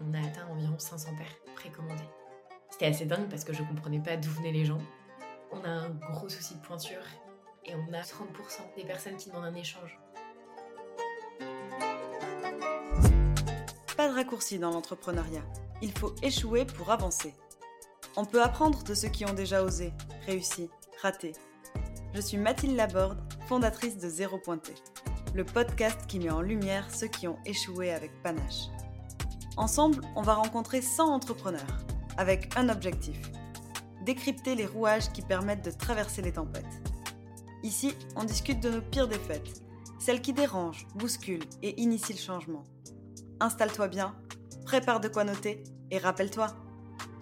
[0.00, 2.08] on a atteint environ 500 paires précommandées.
[2.70, 4.80] C'était assez dingue parce que je comprenais pas d'où venaient les gens.
[5.50, 7.02] On a un gros souci de pointure
[7.64, 9.98] et on a 30% des personnes qui demandent un échange.
[13.96, 15.42] Pas de raccourci dans l'entrepreneuriat.
[15.82, 17.34] Il faut échouer pour avancer.
[18.16, 19.92] On peut apprendre de ceux qui ont déjà osé,
[20.26, 20.70] réussi,
[21.02, 21.32] raté.
[22.14, 24.74] Je suis Mathilde Laborde, fondatrice de Zéro Pointé,
[25.34, 28.68] le podcast qui met en lumière ceux qui ont échoué avec panache.
[29.58, 31.78] Ensemble, on va rencontrer 100 entrepreneurs
[32.16, 33.20] avec un objectif
[34.04, 36.64] décrypter les rouages qui permettent de traverser les tempêtes.
[37.64, 39.62] Ici, on discute de nos pires défaites,
[39.98, 42.64] celles qui dérangent, bousculent et initient le changement.
[43.40, 44.14] Installe-toi bien,
[44.64, 46.46] prépare de quoi noter et rappelle-toi,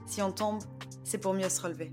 [0.06, 0.62] si on tombe,
[1.04, 1.90] c'est pour mieux se relever.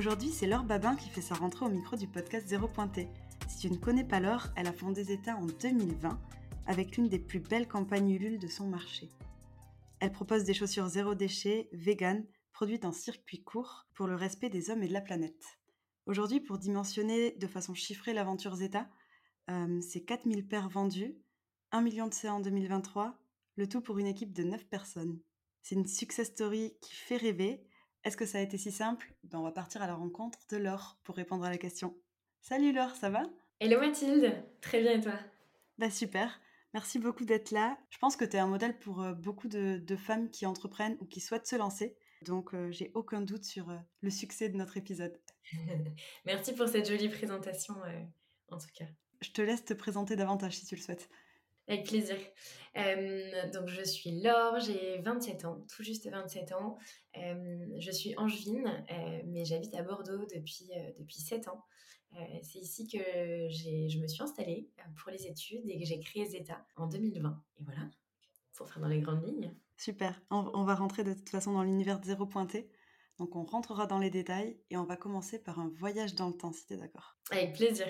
[0.00, 3.10] Aujourd'hui, c'est Laure Babin qui fait sa rentrée au micro du podcast Zéro Pointé.
[3.50, 6.18] Si tu ne connais pas Laure, elle a fondé Zeta en 2020
[6.66, 9.10] avec l'une des plus belles campagnes Ulule de son marché.
[9.98, 14.70] Elle propose des chaussures zéro déchet, vegan, produites en circuit court pour le respect des
[14.70, 15.58] hommes et de la planète.
[16.06, 18.88] Aujourd'hui, pour dimensionner de façon chiffrée l'aventure Zeta,
[19.50, 21.14] euh, c'est 4000 paires vendues,
[21.72, 23.18] 1 million de CA en 2023,
[23.56, 25.20] le tout pour une équipe de 9 personnes.
[25.60, 27.66] C'est une success story qui fait rêver
[28.04, 29.12] est-ce que ça a été si simple?
[29.24, 31.94] Ben, On va partir à la rencontre de Laure pour répondre à la question.
[32.40, 33.24] Salut Laure, ça va?
[33.60, 35.18] Hello Mathilde, très bien et toi?
[35.76, 36.40] Bah super,
[36.72, 37.76] merci beaucoup d'être là.
[37.90, 41.04] Je pense que tu es un modèle pour euh, beaucoup de, femmes qui entreprennent ou
[41.04, 41.94] qui souhaitent se lancer.
[42.22, 45.20] Donc euh, j'ai aucun doute sur euh, le succès de notre épisode.
[46.24, 47.74] merci pour cette jolie présentation
[48.50, 48.86] en tout cas.
[49.20, 51.10] Je te laisse te présenter davantage si tu le souhaites.
[51.70, 52.16] Avec plaisir.
[53.54, 56.78] donc, je suis Laure, j'ai 27 ans, tout juste 27 ans.
[57.14, 58.84] je suis angevine,
[59.26, 61.64] mais j'habite à Bordeaux depuis, depuis 7 ans.
[62.42, 64.68] c'est ici que je me suis installée
[65.00, 67.40] pour les études et que j'ai créé Zeta en 2020.
[67.60, 67.88] Et voilà,
[68.54, 69.54] pour faire dans les grandes lignes.
[69.76, 70.20] Super.
[70.30, 72.68] On, on va rentrer de toute façon dans l'univers de zéro pointé.
[73.18, 76.34] Donc, on rentrera dans les détails et on va commencer par un voyage dans le
[76.34, 77.16] temps, si tu es d'accord.
[77.30, 77.86] Avec plaisir.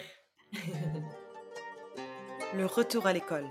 [2.54, 3.46] le retour à l'école.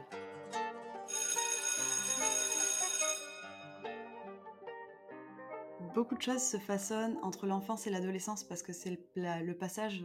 [5.94, 10.04] Beaucoup de choses se façonnent entre l'enfance et l'adolescence parce que c'est le, passage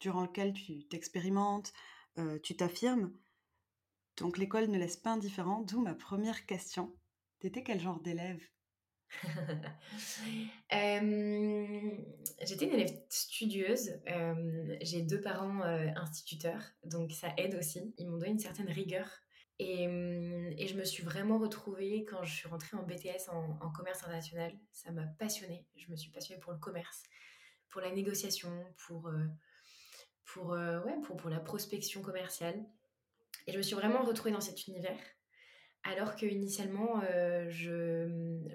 [0.00, 1.72] durant lequel tu t'expérimentes,
[2.18, 3.12] euh, tu t'affirmes.
[4.16, 6.94] Donc l'école ne laisse pas indifférent, d'où ma première question.
[7.38, 8.42] T'étais quel genre d'élève?
[12.42, 14.00] J'étais une élève studieuse.
[14.80, 17.94] J'ai deux parents euh, instituteurs, donc ça aide aussi.
[17.98, 19.08] Ils m'ont donné une certaine rigueur
[19.60, 24.02] Mmh, et, je me suis vraiment retrouvée quand je suis rentrée en BTS en, commerce
[24.02, 24.52] international.
[24.72, 25.66] Ça m'a passionnée.
[25.76, 27.02] Je me suis passionnée pour le commerce,
[27.68, 28.50] pour la négociation,
[28.86, 29.26] pour, euh,
[30.24, 32.64] pour, euh, ouais, pour, pour la prospection commerciale.
[33.46, 34.98] Et je me suis vraiment retrouvée dans cet univers.
[35.82, 38.48] Alors que initialement, euh, je,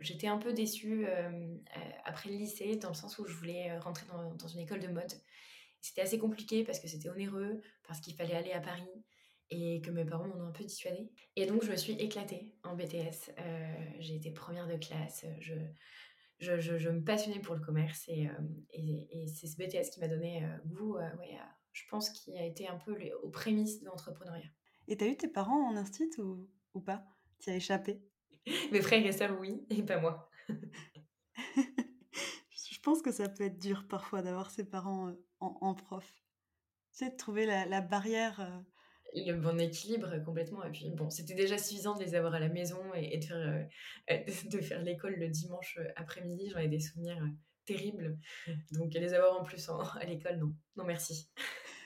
[0.00, 1.06] j'étais un peu déçue
[2.04, 4.88] après le lycée, dans le sens où je voulais rentrer dans, dans une école de
[4.88, 5.12] mode.
[5.80, 8.88] C'était assez compliqué parce que c'était onéreux, parce qu'il fallait aller à Paris
[9.54, 11.08] et que mes parents m'en ont un peu dissuadée.
[11.36, 13.30] Et donc, je me suis éclatée en BTS.
[13.38, 15.24] Euh, j'ai été première de classe.
[15.40, 15.54] Je,
[16.40, 18.32] je, je, me passionnais pour le commerce et, euh,
[18.72, 21.38] et, c'est ce BTS qui m'a donné euh, goût, ouais,
[21.72, 24.50] je pense, qui a été un peu les, aux prémices de l'entrepreneuriat.
[24.88, 27.04] Et t'as eu tes parents en instit ou, ou pas?
[27.38, 28.02] Tu as échappé?
[28.72, 30.28] Mes frères et sœurs, oui, et pas moi.
[31.56, 36.12] je pense que ça peut être dur parfois d'avoir ses parents en, en, prof.
[36.92, 38.64] Tu sais, de trouver la, la barrière
[39.14, 40.64] le bon équilibre complètement.
[40.64, 43.68] Et puis bon, c'était déjà suffisant de les avoir à la maison et, de faire,
[44.10, 44.16] euh,
[44.50, 46.50] de faire l'école le dimanche euh, après-midi.
[46.50, 47.28] J'en ai des souvenirs euh,
[47.64, 48.18] terribles.
[48.72, 50.54] Donc les avoir en plus à l'école, non.
[50.76, 51.30] Non, merci.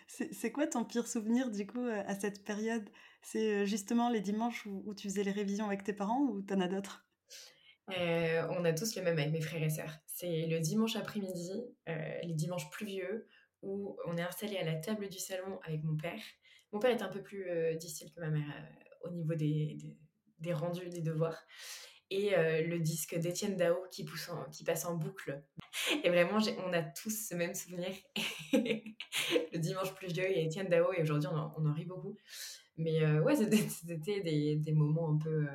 [0.06, 2.88] C'est quoi ton pire souvenir du coup à cette période?
[3.22, 6.66] C'est justement les dimanches où, tu faisais les révisions avec tes parents ou t'en as
[6.66, 7.06] d'autres?
[7.88, 9.98] On a tous le même avec mes frères et sœurs.
[10.06, 11.52] C'est le dimanche après-midi,
[11.86, 13.28] les dimanches pluvieux,
[13.62, 16.22] où on est installé à la table du salon avec mon père
[16.72, 19.78] mon père est un peu plus euh, difficile que ma mère euh, au niveau des,
[20.38, 21.38] des, rendus, des devoirs.
[22.10, 24.04] Et euh, le disque d'Étienne Dao qui,
[24.64, 25.42] passe en boucle.
[26.04, 27.90] Et vraiment, on a tous ce même souvenir.
[28.52, 32.16] le dimanche plus vieux, il y a Étienne Dao et aujourd'hui, on, en rit beaucoup.
[32.76, 34.22] Mais ouais, c'était
[34.56, 35.46] des, moments un peu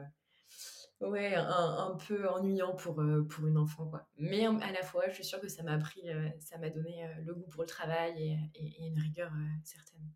[1.02, 4.08] ouais, un, peu ennuyant pour, pour une enfant, quoi.
[4.18, 6.04] Mais à la fois, je suis sûre que ça m'a appris,
[6.40, 9.32] ça m'a donné le goût pour le travail et une rigueur
[9.64, 10.08] certaine.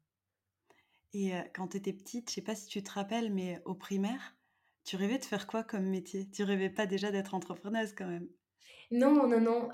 [1.13, 4.35] Et quand tu étais petite, je sais pas si tu te rappelles, mais au primaire,
[4.83, 6.29] Tu rêvais de faire quoi comme métier?
[6.29, 8.29] Tu rêvais pas déjà d'être entrepreneuse quand même
[8.91, 9.69] Non, non, non.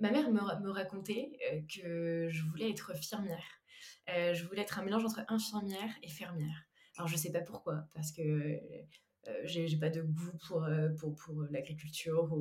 [0.00, 1.32] ma mère me, racontait
[1.74, 3.60] que je voulais être firmière.
[4.06, 6.64] je voulais être un mélange entre infirmière et fermière.
[6.96, 8.58] Alors je sais pas pourquoi, parce que
[9.44, 12.32] j'ai pas de goût pour, euh, pour, pour l'agriculture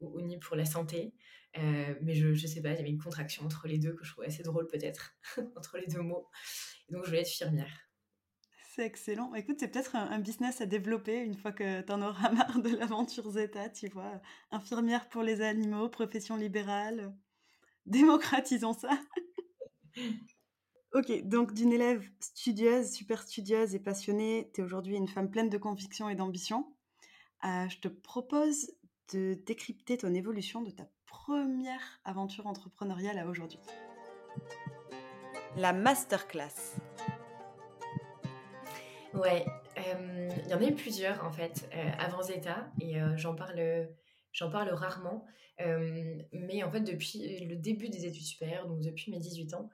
[0.00, 1.14] ou, ni pour la santé.
[1.56, 4.04] Euh, mais je, je sais pas, il y avait une contraction entre les deux que
[4.04, 5.16] je trouvais assez drôle peut-être,
[5.56, 6.28] entre les deux mots.
[6.90, 7.84] donc je voulais être firmière.
[8.74, 9.32] C'est excellent.
[9.34, 12.76] Écoute, c'est peut-être un, business à développer une fois que tu en auras marre de
[12.76, 14.20] l'aventure Zeta, tu vois.
[14.50, 17.14] Infirmière pour les animaux, profession libérale.
[17.86, 18.98] Démocratisons ça.
[20.94, 25.48] Ok, donc d'une élève studieuse, super studieuse et passionnée, tu es aujourd'hui une femme pleine
[25.48, 26.72] de conviction et d'ambition.
[27.44, 28.70] Euh, je te propose
[29.12, 33.58] de décrypter ton évolution de ta première aventure entrepreneuriale à aujourd'hui.
[35.56, 36.76] La masterclass.
[39.14, 39.46] Ouais,
[39.76, 43.88] euh, il y en a eu plusieurs en fait euh, avant Zeta et j'en parle,
[44.30, 45.26] j'en parle rarement.
[45.58, 49.68] mais en fait, depuis le début des études supérieures, donc depuis mes 18 ans,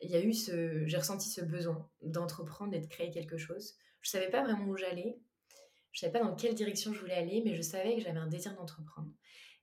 [0.00, 3.76] il y a eu ce, j'ai ressenti ce besoin d'entreprendre et de créer quelque chose.
[4.00, 5.18] Je savais pas vraiment où j'allais,
[5.92, 8.26] je savais pas dans quelle direction je voulais aller, mais je savais que j'avais un
[8.26, 9.10] désir d'entreprendre.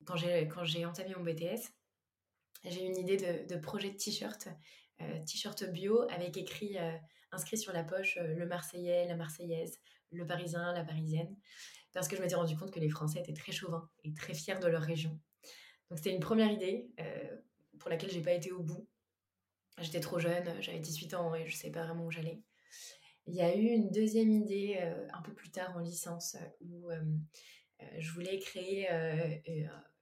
[0.05, 1.71] Quand j'ai, quand j'ai entamé mon BTS,
[2.65, 4.47] j'ai eu une idée de, projet de t-shirt,
[5.01, 6.91] euh, t-shirt bio avec écrit, euh,
[7.31, 9.79] inscrit sur la poche euh, le Marseillais, la Marseillaise,
[10.11, 11.35] le Parisien, la Parisienne,
[11.93, 14.59] parce que je m'étais rendu compte que les Français étaient très chauvins et très fiers
[14.59, 15.19] de leur région.
[15.89, 16.89] Donc c'était une première idée
[17.79, 18.87] pour laquelle j'ai pas été au bout,
[19.79, 22.41] J'étais trop jeune, j'avais 18 ans et je ne savais pas vraiment où j'allais.
[23.27, 26.89] Il y a eu une deuxième idée euh, un peu plus tard en licence où
[26.89, 26.95] euh,
[27.81, 28.89] euh, je voulais créer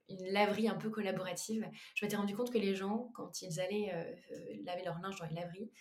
[0.07, 1.67] une laverie un peu collaborative.
[1.95, 3.91] Je m'étais rendu compte que les gens, quand ils allaient
[4.63, 5.71] laver leur linge dans les laveries,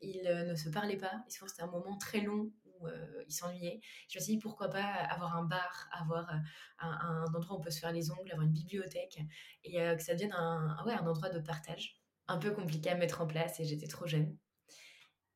[0.00, 1.24] ils ne se parlaient pas.
[1.26, 2.86] Et souvent, c'était un moment très long où
[3.26, 3.80] ils s'ennuyaient.
[4.08, 6.30] Je me suis dit, pourquoi pas avoir un bar, avoir
[6.78, 9.18] un, endroit où on peut se faire les ongles, avoir une bibliothèque,
[9.64, 11.95] et que ça devienne un endroit de partage
[12.28, 14.36] un peu compliqué à mettre en place et j'étais trop jeune.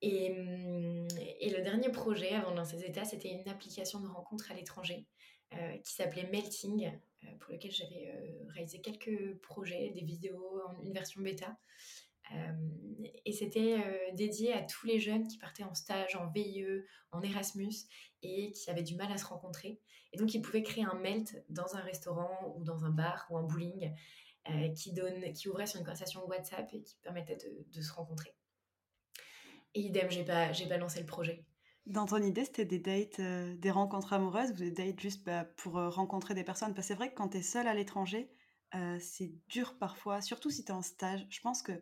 [0.03, 4.55] Et, hum, le dernier projet avant de lancer Zeta, c'était une application de rencontre à
[4.55, 5.07] l'étranger
[5.55, 6.87] euh, qui s'appelait Melting,
[7.25, 11.59] euh, pour lequel j'avais euh, réalisé quelques projets, des vidéos, en une version bêta.
[13.25, 13.79] et c'était
[14.15, 16.65] dédié à tous les jeunes qui partaient en stage, en VIE,
[17.11, 17.75] en Erasmus
[18.23, 19.81] et qui avaient du mal à se rencontrer.
[20.13, 23.37] Et donc, ils pouvaient créer un melt dans un restaurant ou dans un bar ou
[23.37, 23.93] un bowling
[24.49, 24.91] euh, qui,
[25.49, 28.35] ouvrait sur une conversation WhatsApp et qui permettait de, se rencontrer.
[29.75, 31.45] Et idem, j'ai pas, pas lancé le projet.
[31.85, 35.45] Dans ton idée, c'était des dates, euh, des rencontres amoureuses ou des dates juste bah,
[35.45, 36.75] pour euh, rencontrer des personnes?
[36.75, 38.31] Parce que c'est vrai que quand tu es seule à l'étranger,
[39.01, 41.27] c'est dur parfois, surtout si tu es en stage.
[41.29, 41.73] Je pense que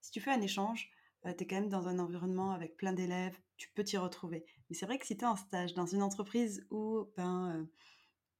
[0.00, 0.90] si tu fais un échange,
[1.24, 4.46] tu es quand même dans un environnement avec plein d'élèves, tu peux t'y retrouver.
[4.70, 7.68] Mais c'est vrai que si tu es en stage dans une entreprise où ben,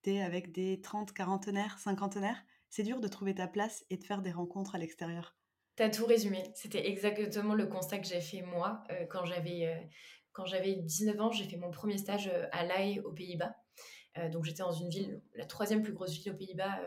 [0.03, 4.05] tu es avec des 30, quarantenaires, cinquantenaires, c'est dur de trouver ta place et de
[4.05, 5.37] faire des rencontres à l'extérieur.
[5.79, 6.43] T'as tout résumé.
[6.55, 9.87] C'était exactement le constat que j'ai fait moi euh, quand j'avais euh,
[10.33, 11.31] quand j'avais 19 ans.
[11.31, 13.55] J'ai fait mon premier stage euh, à l'AI aux Pays-Bas.
[14.33, 16.81] donc j'étais dans une ville, la troisième plus grosse ville aux Pays-Bas,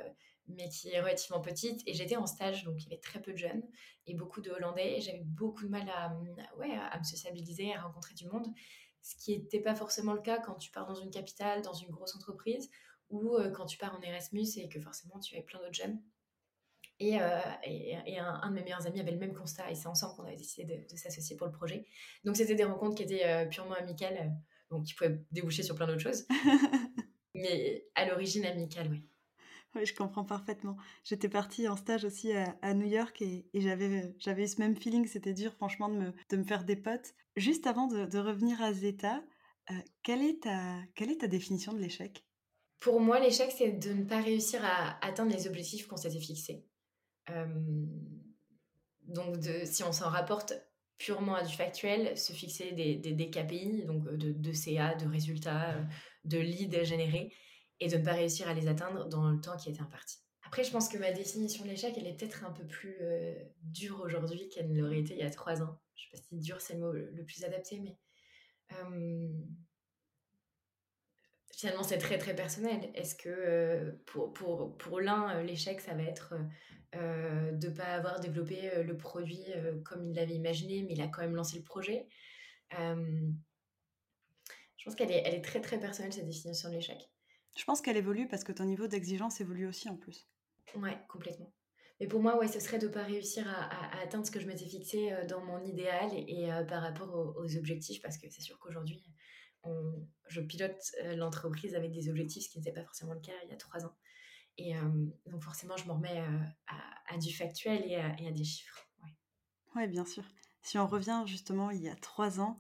[0.50, 1.82] mais qui est relativement petite.
[1.88, 3.64] Et j'étais en stage, donc il y avait très peu de jeunes
[4.08, 4.98] et beaucoup de Hollandais.
[4.98, 6.14] Et j'avais beaucoup de mal à,
[6.58, 8.48] ouais, à me sociabiliser, à rencontrer du monde.
[9.04, 11.92] Ce qui n'était pas forcément le cas quand tu pars dans une capitale, dans une
[11.92, 12.70] grosse entreprise,
[13.12, 16.02] ou euh, quand tu pars en Erasmus et que forcément tu as plein d'autres jeunes.
[17.00, 20.16] Et, euh, et, un, de mes meilleurs amis avait le même constat et c'est ensemble
[20.16, 21.88] qu'on avait décidé de, s'associer pour le projet.
[22.24, 24.36] Donc c'était des rencontres qui étaient euh, purement amicales,
[24.70, 26.28] donc qui pouvaient déboucher sur plein d'autres choses.
[27.34, 29.04] Mais à l'origine amicale, oui.
[29.74, 30.78] Oui, je comprends parfaitement.
[31.04, 35.08] J'étais partie en stage aussi à, New York et, j'avais, j'avais eu ce même feeling.
[35.08, 37.14] C'était dur, franchement, de me, de me faire des potes.
[37.38, 39.24] Juste avant de, de revenir à Zeta,
[40.04, 42.26] quelle, est ta, quelle est ta définition de l'échec?
[42.82, 46.66] Pour moi, l'échec, c'est de ne pas réussir à atteindre les objectifs qu'on s'était fixés.
[47.30, 47.46] Euh,
[49.04, 50.54] donc, si on s'en rapporte
[50.98, 55.84] purement à du factuel, se fixer des, KPI, donc de, de, CA, de résultats, euh,
[56.26, 57.32] de leads générés,
[57.80, 60.18] et de ne pas réussir à les atteindre dans le temps qui était imparti.
[60.44, 63.36] Après, je pense que ma définition de l'échec, elle est peut-être un peu plus euh,
[63.62, 65.80] dure aujourd'hui qu'elle ne l'aurait été il y a trois ans.
[65.96, 67.96] Je ne sais pas si dur, c'est le mot le, plus adapté, mais
[71.56, 72.92] finalement, c'est très très personnel.
[72.96, 76.34] Est-ce que euh, pour, pour, pour l'un, euh, l'échec, ça va être
[76.96, 79.46] euh, de ne pas avoir développé le produit
[79.86, 82.08] comme il l'avait imaginé, mais il a quand même lancé le projet?
[82.72, 86.98] Je pense qu'elle est, elle est très très personnelle, cette définition de l'échec.
[87.56, 90.28] Je pense qu'elle évolue parce que ton niveau d'exigence évolue aussi en plus.
[90.76, 91.52] Ouais, complètement.
[92.00, 94.48] Mais pour moi, ouais, ce serait de ne pas réussir à, atteindre ce que je
[94.48, 98.58] m'étais fixé dans mon idéal et, par rapport aux, aux, objectifs, parce que c'est sûr
[98.58, 99.04] qu'aujourd'hui,
[100.28, 100.82] je pilote
[101.16, 103.86] l'entreprise avec des objectifs, ce qui n'était pas forcément le cas il y a trois
[103.86, 103.96] ans.
[104.58, 104.74] Et
[105.28, 106.24] donc forcément, je m'en remets
[106.68, 108.88] à, du factuel et à, des chiffres.
[109.76, 110.24] Oui, bien sûr.
[110.62, 112.60] Si on revient justement il y a trois ans,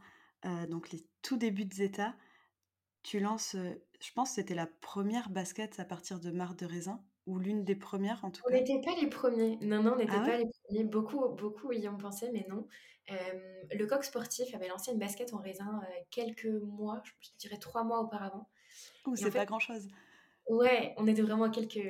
[0.70, 2.16] donc les tout débuts de Zeta,
[3.04, 7.04] tu lances, je pense que c'était la première basket à partir de marre de raisin,
[7.28, 8.50] ou l'une des premières en tout cas?
[8.50, 9.58] On n'était pas les premiers.
[9.62, 10.84] Non, non, on n'était ah pas les premiers.
[10.84, 12.68] Beaucoup, beaucoup y ont pensé, mais non.
[13.10, 18.02] le coq sportif avait lancé une basket en raisin quelques mois, je dirais trois mois
[18.02, 18.48] auparavant.
[19.06, 19.88] Ou c'est pas grand-chose.
[20.48, 21.88] Ouais, on était vraiment à quelques,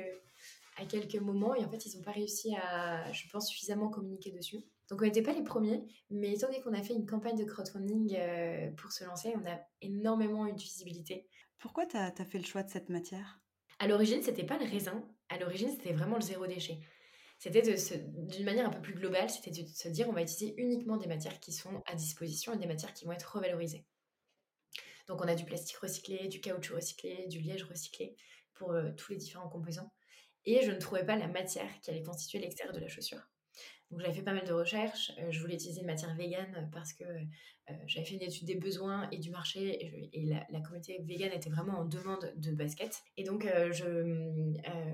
[0.76, 4.30] à quelques moments et en fait, ils n'ont pas réussi à, je pense, suffisamment communiquer
[4.30, 4.64] dessus.
[4.88, 7.44] Donc, on n'était pas les premiers, mais étant donné qu'on a fait une campagne de
[7.44, 11.26] crowdfunding euh, pour se lancer, on a énormément eu de visibilité.
[11.58, 13.40] Pourquoi tu as, fait le choix de cette matière?
[13.78, 15.02] À l'origine, c'était pas le raisin.
[15.32, 16.78] À l'origine, c'était vraiment le zéro déchet.
[17.38, 20.98] C'était d'une manière un peu plus globale, c'était de se dire on va utiliser uniquement
[20.98, 23.86] des matières qui sont à disposition et des matières qui vont être revalorisées.
[25.08, 28.14] Donc on a du plastique recyclé, du caoutchouc recyclé, du liège recyclé
[28.52, 29.90] pour euh, tous les différents composants.
[30.44, 33.31] Et je ne trouvais pas la matière qui allait constituer l'extérieur de la chaussure.
[33.92, 35.12] Donc j'avais fait pas mal de recherches.
[35.18, 38.54] Euh, je voulais utiliser une matière végane parce que euh, j'avais fait une étude des
[38.54, 43.02] besoins et du marché et, la, communauté végane était vraiment en demande de baskets.
[43.18, 43.82] Et donc je,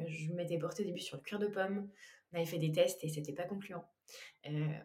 [0.09, 1.88] je m'étais portée au début sur le cuir de pomme.
[2.33, 3.88] On avait fait des tests et c'était pas concluant.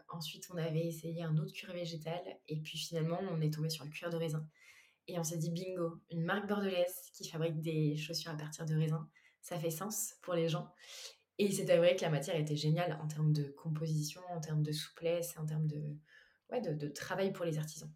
[0.09, 3.83] ensuite, on avait essayé un autre cuir végétal et puis finalement, on est tombé sur
[3.83, 4.47] le cuir de raisin.
[5.07, 8.75] Et on s'est dit, bingo, une marque bordelaise qui fabrique des chaussures à partir de
[8.75, 9.09] raisin,
[9.41, 10.71] ça fait sens pour les gens.
[11.39, 14.71] Et c'est vrai que la matière était géniale en termes de composition, en termes de
[14.71, 15.97] souplesse, en termes de,
[16.51, 17.91] ouais, de, travail pour les artisans.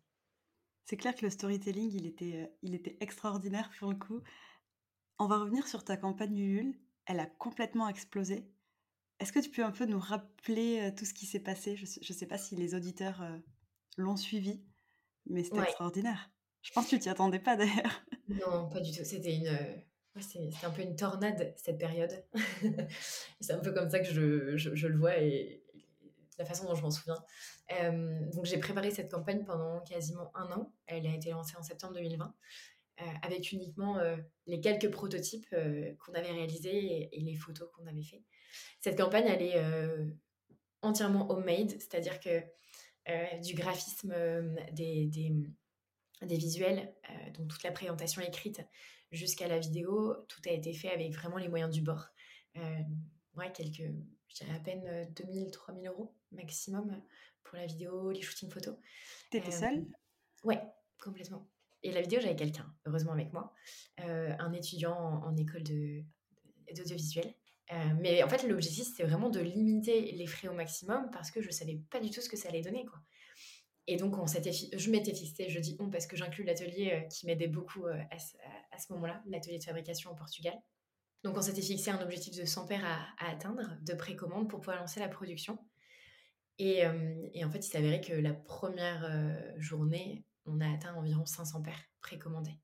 [0.86, 4.22] C'est clair que le storytelling, il était, euh, il était extraordinaire pour le coup.
[5.20, 6.80] On va revenir sur ta campagne Ulule.
[7.06, 8.50] Elle a complètement explosé.
[9.20, 11.76] Est-ce que tu peux un peu nous rappeler euh, tout ce qui s'est passé?
[11.76, 13.38] Je ne sais pas si les auditeurs euh,
[13.98, 14.64] l'ont suivi,
[15.26, 16.32] mais c'était extraordinaire.
[16.62, 18.02] Je pense que tu t'y attendais pas d'ailleurs.
[18.28, 19.04] Non, pas du tout.
[19.04, 19.58] C'était une.
[20.18, 22.24] Euh, c'était un peu une tornade cette période.
[23.40, 25.64] c'est un peu comme ça que je, je, le vois et,
[26.38, 27.24] la façon dont je m'en souviens.
[27.80, 30.74] Euh, donc j'ai préparé cette campagne pendant quasiment un an.
[30.86, 32.34] Elle a été lancée en septembre 2020
[33.00, 34.00] euh, avec uniquement
[34.46, 35.50] les quelques prototypes
[36.00, 38.24] qu'on avait réalisés et, les photos qu'on avait fait.
[38.82, 39.62] Cette campagne, elle est
[40.82, 42.42] entièrement homemade, c'est-à-dire que
[43.42, 44.14] du graphisme,
[44.74, 45.34] des, des
[46.26, 48.62] des visuels, euh, donc toute la présentation écrite
[49.12, 52.08] jusqu'à la vidéo, tout a été fait avec vraiment les moyens du bord.
[52.58, 52.82] Euh,
[53.36, 53.92] ouais, quelques,
[54.28, 57.02] je dirais à peine 2000, 3000 euros maximum
[57.44, 58.76] pour la vidéo, les shootings photos.
[59.32, 59.86] T'étais euh, seule?
[60.44, 60.62] Ouais,
[61.02, 61.50] complètement.
[61.84, 63.54] Et la vidéo, j'avais quelqu'un, heureusement avec moi,
[64.02, 67.34] euh, un étudiant en, école d'audiovisuel.
[68.00, 71.50] mais en fait, l'objectif, c'était vraiment de limiter les frais au maximum parce que je
[71.52, 72.86] savais pas du tout ce que ça allait donner.
[72.86, 73.00] Quoi.
[73.88, 77.26] Et donc, on je m'étais fixé, je dis on parce que j'inclus l'atelier euh, qui
[77.26, 80.54] m'aidait beaucoup euh, à, ce moment-là, l'atelier de fabrication au Portugal.
[81.24, 84.78] Donc, on s'était fixé un objectif de 100 paires à, atteindre de précommande pour pouvoir
[84.78, 85.58] lancer la production.
[86.60, 89.10] Et, euh, en fait, il s'avérait que la première
[89.58, 92.60] journée, on a atteint environ 500 paires précommandées.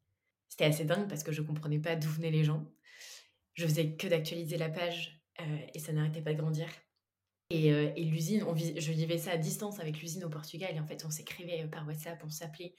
[0.49, 2.69] C'était assez dingue parce que je comprenais pas d'où venaient les gens.
[3.53, 5.23] Je faisais que d'actualiser la page
[5.73, 6.67] et ça n'arrêtait pas de grandir.
[7.53, 10.71] Euh, et, l'usine, je vivais ça à distance avec l'usine au Portugal.
[10.75, 12.75] Et en fait, on s'écrivait euh, par WhatsApp, on s'appelait.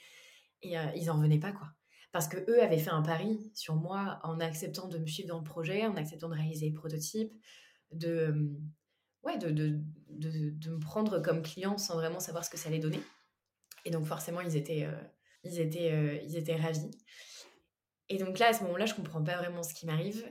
[0.62, 1.68] Et euh, ils n'en revenaient pas, quoi.
[2.12, 5.38] Parce que eux avaient fait un pari sur moi en acceptant de me suivre dans
[5.38, 7.32] le projet, en acceptant de réaliser les prototypes,
[7.90, 8.52] de,
[9.24, 12.78] ouais, de, de, de, me prendre comme client sans vraiment savoir ce que ça allait
[12.78, 13.00] donner.
[13.84, 14.88] Et donc, forcément, ils étaient,
[15.42, 16.88] ils étaient, ils étaient ravis.
[18.08, 20.24] Et donc là, à ce moment-là, je comprends pas vraiment ce qui m'arrive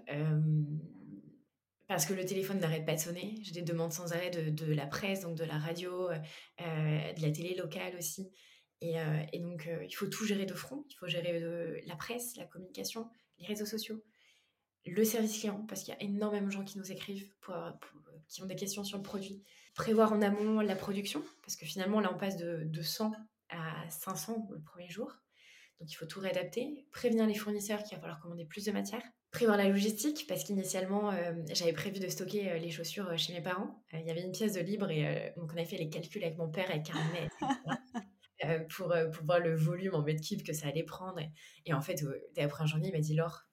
[1.93, 3.35] parce que le téléphone n'arrête pas de sonner.
[3.43, 6.15] J'ai des demandes sans arrêt de, la presse, donc de la radio, euh,
[7.13, 8.31] de la télé locale aussi.
[8.81, 10.85] Et, euh, donc, euh, il faut tout gérer de front.
[10.89, 11.39] Il faut gérer
[11.85, 14.03] la presse, la communication, les réseaux sociaux,
[14.87, 17.31] le service client, parce qu'il y a énormément de gens qui nous écrivent,
[18.27, 19.43] qui ont des questions sur le produit.
[19.75, 23.11] Prévoir en amont la production, parce que finalement, là, on passe de, de 100
[23.49, 25.13] à 500 le premier jour.
[25.79, 26.87] Donc, il faut tout réadapter.
[26.91, 31.11] Prévenir les fournisseurs qu'il va falloir commander plus de matière prévoir la logistique parce qu'initialement
[31.11, 33.83] euh, j'avais prévu de stocker euh, les chaussures euh, chez mes parents.
[33.91, 36.37] Il y avait une pièce de libre et donc on a fait les calculs avec
[36.37, 37.29] mon père avec carnet
[38.69, 41.19] pour, pour voir le volume en mètres cubes que ça allait prendre.
[41.65, 42.03] Et, en fait,
[42.35, 43.47] dès après un journée, il m'a dit Laure,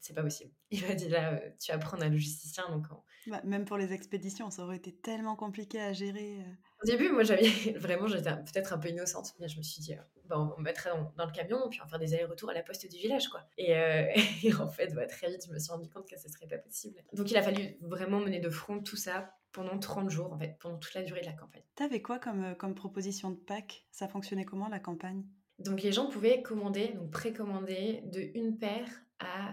[0.00, 0.52] c'est pas possible.
[0.70, 2.64] Il m'a dit là, tu vas prendre un logisticien.
[2.70, 2.86] Donc
[3.26, 6.44] bah, même pour les expéditions, ça aurait été tellement compliqué à gérer.
[6.82, 9.94] Au début, moi j'avais vraiment, j'étais peut-être un peu innocente, mais je me suis dit
[10.30, 12.96] bah, on mettrait dans, le camion, puis on faire des allers-retours à la poste du
[12.96, 13.42] village, quoi.
[13.58, 14.06] Et, euh,
[14.60, 17.02] en fait, bah, très vite, je me suis rendu compte que ce serait pas possible.
[17.12, 20.56] Donc, il a fallu vraiment mener de front tout ça pendant 30 jours, en fait,
[20.60, 21.64] pendant toute la durée de la campagne.
[21.74, 25.24] T'avais quoi comme, euh, comme proposition de pack Ça fonctionnait comment, la campagne?
[25.58, 29.52] Donc les gens pouvaient commander, donc précommander de une paire à,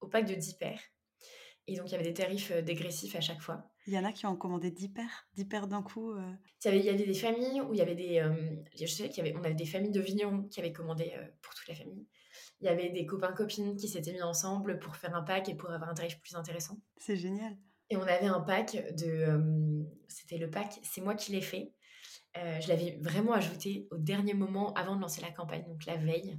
[0.00, 0.80] au pack de 10 paires.
[1.68, 3.68] Et donc il y avait des tarifs euh, dégressifs à chaque fois.
[3.86, 6.12] Il y en a qui ont commandé 10 paires, 10 paires d'un coup.
[6.12, 6.32] euh.
[6.64, 8.18] Il y, avait, il y avait des familles où il y avait des...
[8.18, 8.34] euh,
[8.78, 11.74] je sais y avait, des familles de vignerons qui avaient commandé euh, pour toute la
[11.74, 12.04] famille.
[12.60, 15.70] Il y avait des copains-copines qui s'étaient mis ensemble pour faire un pack et pour
[15.70, 16.80] avoir un tarif plus intéressant.
[16.96, 17.56] C'est génial.
[17.90, 19.84] Et on avait un pack de...
[20.08, 21.72] C'était le pack C'est moi qui l'ai fait.
[22.34, 26.38] Je l'avais vraiment ajouté au dernier moment avant de lancer la campagne, donc la veille,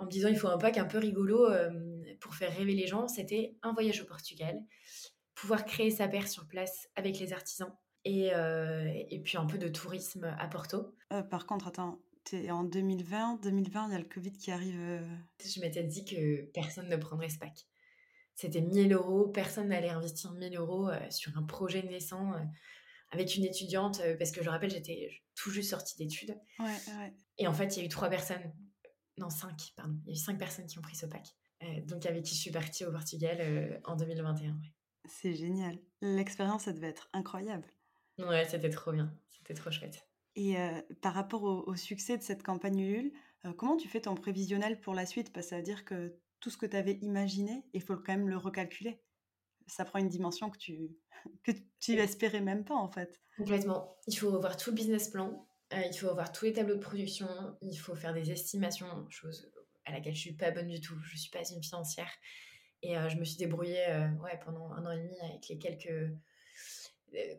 [0.00, 1.70] en me disant il faut un pack un peu rigolo euh,
[2.20, 3.06] pour faire rêver les gens.
[3.08, 4.58] C'était un voyage au Portugal,
[5.34, 7.72] pouvoir créer sa paire sur place avec les artisans
[8.04, 10.94] et, euh, et puis un peu de tourisme à Porto.
[11.12, 13.40] Euh, par contre, attends, t'es en 2020.
[13.42, 14.78] 2020, il y a le Covid qui arrive.
[14.78, 15.16] euh.
[15.44, 17.66] Je m'étais dit que personne ne prendrait ce pack.
[18.34, 22.32] C'était 1000 euros, personne n'allait investir 1000 euros sur un projet naissant
[23.10, 26.34] avec une étudiante, parce que je rappelle, j'étais tout juste sortie d'études.
[26.58, 27.12] Ouais, ouais.
[27.36, 28.54] Et en fait, il y a eu trois personnes,
[29.20, 31.28] non, cinq, pardon, il y a eu cinq personnes qui ont pris ce pack.
[31.62, 34.48] Euh, donc, avec qui je suis partie au Portugal euh, en 2021.
[34.48, 34.74] ouais.
[35.04, 35.78] C'est génial.
[36.00, 37.68] L'expérience, ça devait être incroyable.
[38.18, 40.06] Ouais, c'était trop bien, c'était trop chouette.
[40.36, 43.12] Et euh, par rapport au, au succès de cette campagne Ulule,
[43.56, 45.32] comment tu fais ton prévisionnel pour la suite?
[45.32, 48.12] Parce que ça veut dire que tout ce que tu avais imaginé, il faut quand
[48.12, 49.02] même le recalculer.
[49.66, 50.96] Ça prend une dimension que tu
[51.44, 53.20] que tu espérais même pas en fait.
[53.36, 53.96] Complètement.
[54.06, 56.80] Il faut revoir tout le business plan, euh, il faut revoir tous les tableaux de
[56.80, 57.28] production,
[57.62, 59.50] il faut faire des estimations, chose
[59.84, 60.98] à laquelle je suis pas bonne du tout.
[61.04, 62.10] Je suis pas une financière.
[62.82, 65.58] Et euh, je me suis débrouillée euh, ouais, pendant un an et demi avec les
[65.58, 66.12] quelques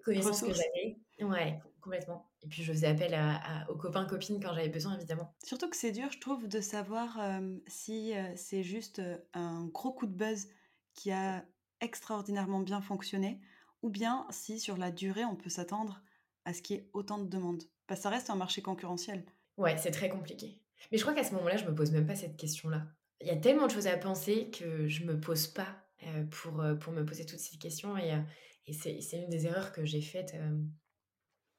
[0.03, 0.97] connaissances que j'avais.
[1.21, 2.29] Ouais, complètement.
[2.41, 5.35] Et puis je faisais appel à, à- aux copains, copines quand j'avais besoin, évidemment.
[5.43, 7.19] Surtout que c'est dur, je trouve, de savoir
[7.67, 9.01] si c'est juste
[9.33, 10.47] un gros coup de buzz
[10.93, 11.45] qui a
[11.79, 13.39] extraordinairement bien fonctionné,
[13.81, 16.03] ou bien si sur la durée, on peut s'attendre
[16.45, 17.63] à ce qu'il y ait autant de demandes.
[17.95, 19.23] Que ça reste un marché concurrentiel.
[19.57, 20.57] Ouais, c'est très compliqué.
[20.91, 22.87] Mais je crois qu'à ce moment-là, je me pose même pas cette question-là.
[23.19, 25.67] Il y a tellement de choses à penser que je me pose pas
[26.03, 27.97] euh, pour, euh, pour me poser toutes ces questions.
[27.97, 28.21] Et, euh,
[28.67, 30.35] et c'est une des erreurs que j'ai faites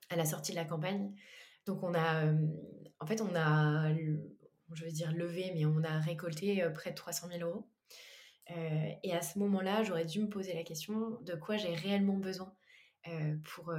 [0.08, 1.14] à la sortie de la campagne.
[1.66, 2.24] Donc on a,
[3.00, 7.28] en fait, on a, je veux dire levé, mais on a récolté près de 300
[7.28, 7.68] 000 euros.
[9.02, 12.54] Et à ce moment-là, j'aurais dû me poser la question de quoi j'ai réellement besoin
[13.44, 13.74] pour,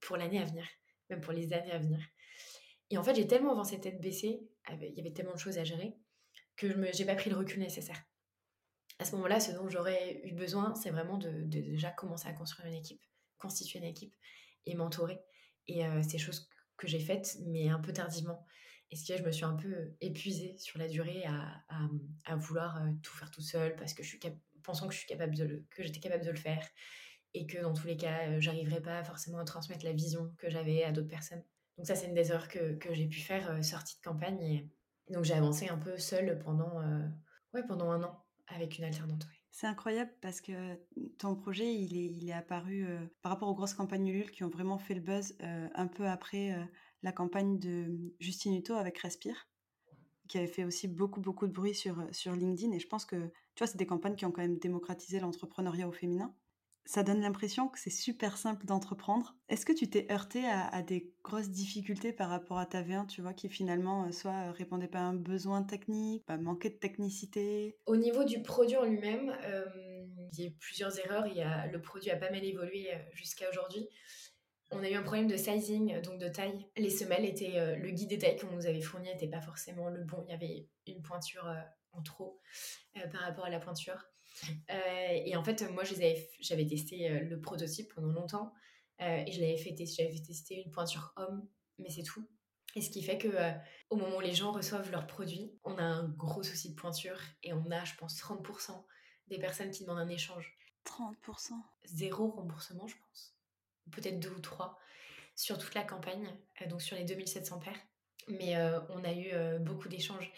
[0.00, 0.66] pour l'année à venir,
[1.10, 2.00] même pour les années à venir.
[2.90, 4.40] Et en fait, j'ai tellement avancé tête baissée,
[4.70, 5.94] il y avait tellement de choses à gérer,
[6.56, 8.02] que je n'ai pas pris le recul nécessaire.
[8.98, 12.68] À ce moment-là, ce dont j'aurais eu besoin, c'est vraiment de, déjà commencer à construire
[12.68, 13.02] une équipe,
[13.36, 14.14] constituer une équipe
[14.66, 15.20] et m'entourer.
[15.68, 18.44] Et euh, c'est choses que j'ai faites, mais un peu tardivement.
[18.90, 22.90] Et ce qui je me suis un peu épuisée sur la durée à, vouloir euh,
[23.02, 24.20] tout faire toute seule parce que je suis
[24.62, 25.34] pensant que capable
[25.70, 26.66] que j'étais capable de le faire
[27.38, 30.50] et que dans tous les cas, euh, j'arriverais pas forcément à transmettre la vision que
[30.50, 31.42] j'avais à d'autres personnes.
[31.76, 34.68] Donc ça, c'est une des erreurs que, j'ai pu faire euh, sortie de campagne.
[35.10, 37.06] Donc j'ai avancé un peu seule pendant, euh,
[37.54, 39.26] ouais, pendant un an avec une alternante.
[39.50, 40.52] C'est incroyable parce que
[41.18, 42.86] ton projet, il est, apparu
[43.22, 46.54] par rapport aux grosses campagnes Ulule qui ont vraiment fait le buzz un peu après
[47.02, 49.48] la campagne de Justine Hutto avec Respire,
[50.28, 52.72] qui avait fait aussi beaucoup, beaucoup de bruit sur LinkedIn.
[52.72, 55.88] Et je pense que, tu vois, c'est des campagnes qui ont quand même démocratisé l'entrepreneuriat
[55.88, 56.32] au féminin.
[56.88, 59.36] Ça donne l'impression que c'est super simple d'entreprendre.
[59.50, 63.20] Est-ce que tu t'es heurté à, des grosses difficultés par rapport à ta V1, tu
[63.20, 66.76] vois, qui finalement euh, soit euh, répondait pas à un besoin technique, pas manquait de
[66.76, 67.76] technicité?
[67.84, 69.66] Au niveau du produit en lui-même, euh,
[70.32, 71.26] il y a eu plusieurs erreurs.
[71.26, 73.86] Il y a, le produit a pas mal évolué jusqu'à aujourd'hui.
[74.70, 76.66] On a eu un problème de sizing, euh, donc de taille.
[76.76, 79.88] Les semelles étaient, euh, le guide des tailles qu'on nous avait fourni n'était pas forcément
[79.88, 80.24] le bon.
[80.26, 81.60] Il y avait une pointure euh,
[81.92, 82.40] en trop
[83.12, 84.04] par rapport à la pointure.
[84.68, 88.52] Et en fait, moi, j'avais testé le prototype pendant longtemps
[89.00, 92.28] et je l'avais fait, fait tester une pointure homme, mais c'est tout.
[92.74, 93.52] Et ce qui fait que euh,
[93.90, 97.18] au moment où les gens reçoivent leurs produits, on a un gros souci de pointure
[97.42, 98.84] et on a, je pense, 30%
[99.28, 100.56] des personnes qui demandent un échange.
[100.84, 101.52] 30%.
[101.84, 103.37] Zéro remboursement, je pense.
[103.92, 104.78] Peut-être deux ou trois
[105.36, 106.28] sur toute la campagne,
[106.62, 107.80] euh, donc sur les 2700 paires.
[108.28, 110.30] Mais euh, on a eu euh, beaucoup d'échanges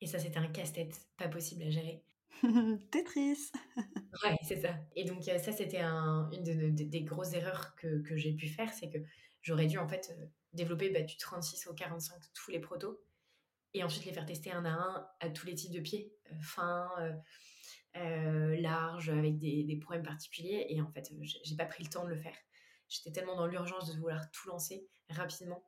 [0.00, 2.02] et ça, c'était un casse-tête, pas possible à gérer.
[2.90, 3.50] Tetris
[4.24, 4.74] Ouais, c'est ça.
[4.96, 8.48] Et donc ça, c'était un- une de- de- des grosses erreurs que, que j'ai pu
[8.48, 8.98] faire, c'est que
[9.42, 10.16] j'aurais dû en fait
[10.52, 13.00] développer bah, du 36 au 45 tous les protos
[13.74, 16.90] et ensuite les faire tester un à un à tous les types de pieds, fins,
[17.00, 17.12] euh,
[17.96, 20.66] euh, larges, avec des, des problèmes particuliers.
[20.70, 21.10] Et en fait,
[21.44, 22.36] j'ai pas pris le temps de le faire.
[22.88, 25.62] J'étais tellement dans l'urgence de vouloir tout lancer rapidement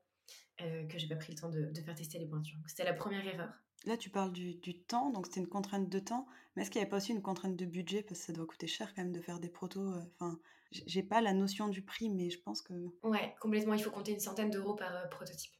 [0.62, 2.58] euh, que j'ai pas pris le temps de, de faire tester les pointures.
[2.66, 3.52] C'était la première erreur.
[3.86, 6.80] Là, tu parles du, du temps, donc c'était une contrainte de temps, mais est-ce qu'il
[6.80, 8.02] n'y avait pas aussi une contrainte de budget?
[8.02, 9.80] Parce que ça doit coûter cher quand même de faire des protos.
[9.80, 10.38] euh, Enfin,
[10.70, 12.74] j'ai pas la notion du prix, mais je pense que.
[13.02, 13.74] Ouais, complètement.
[13.74, 15.52] Il faut compter une centaine d'euros par euh, prototype.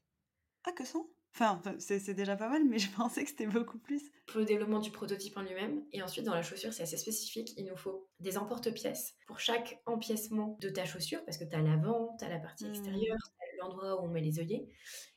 [0.65, 0.99] Ah, que ça
[1.33, 4.03] Enfin, c'est déjà pas mal, mais je pensais que c'était beaucoup plus.
[4.27, 7.55] Pour le développement du prototype en lui-même, et ensuite dans la chaussure, c'est assez spécifique,
[7.57, 11.63] il nous faut des emporte-pièces pour chaque empiècement de ta chaussure, parce que tu as
[11.63, 12.71] l'avant, tu as la partie mmh.
[12.71, 13.19] extérieure,
[13.61, 14.69] l'endroit où on met les œillets,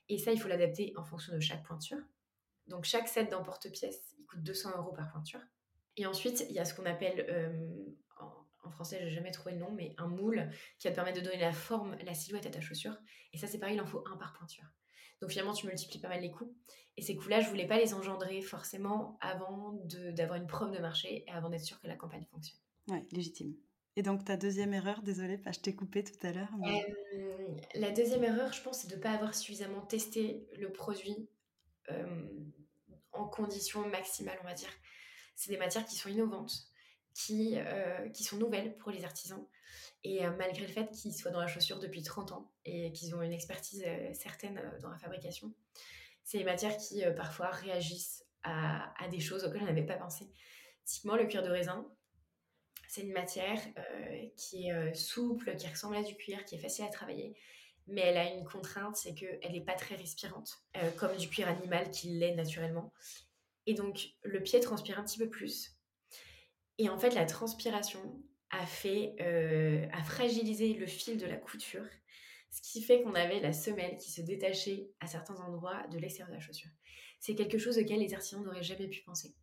[0.10, 2.00] et ça, il faut l'adapter en fonction de chaque pointure.
[2.68, 5.42] Donc chaque set d'emporte-pièces, il coûte 200 euros par pointure.
[5.98, 7.86] Et ensuite, il y a ce qu'on appelle, euh,
[8.64, 10.50] en, français, je n'ai jamais trouvé le nom, mais un moule
[10.80, 12.96] qui va te permettre de donner la forme, la silhouette à ta chaussure.
[13.34, 14.66] Et ça, c'est pareil, il en faut un par pointure.
[15.24, 16.54] Donc finalement, tu multiplies pas mal les coûts.
[16.98, 19.80] Et ces coûts-là, je voulais pas les engendrer forcément avant
[20.12, 22.60] d'avoir une preuve de marché et avant d'être sûr que la campagne fonctionne.
[22.90, 23.56] Ouais, légitime.
[23.96, 26.50] Et donc ta deuxième erreur, désolée, je t'ai coupé tout à l'heure.
[26.66, 31.30] Euh, la deuxième erreur, je pense, c'est de ne pas avoir suffisamment testé le produit
[31.90, 32.28] euh,
[33.14, 34.72] en conditions maximales, on va dire.
[35.36, 36.68] C'est des matières qui sont innovantes,
[37.14, 39.46] qui, euh, qui sont nouvelles pour les artisans.
[40.06, 43.22] Et malgré le fait qu'ils soient dans la chaussure depuis 30 ans et qu'ils ont
[43.22, 45.54] une expertise certaine dans la fabrication,
[46.26, 50.30] c'est des matières qui parfois réagissent à, à, des choses auxquelles on n'avait pas pensé.
[50.84, 51.90] Typiquement, le cuir de raisin,
[52.94, 56.60] c'est une matière euh, qui est euh, souple, qui ressemble à du cuir, qui est
[56.60, 57.36] facile à travailler,
[57.88, 61.48] mais elle a une contrainte, c'est qu'elle n'est pas très respirante, euh, comme du cuir
[61.48, 62.94] animal qui l'est naturellement.
[63.66, 65.73] Et donc, le pied transpire un petit peu plus.
[66.78, 68.00] Et en fait, la transpiration
[68.50, 69.16] a fait,
[69.92, 71.86] a fragilisé le fil de la couture,
[72.52, 76.30] ce qui fait qu'on avait la semelle qui se détachait à certains endroits de l'extérieur
[76.30, 76.70] de la chaussure.
[77.20, 79.34] C'est quelque chose auquel les artisans n'auraient jamais pu penser.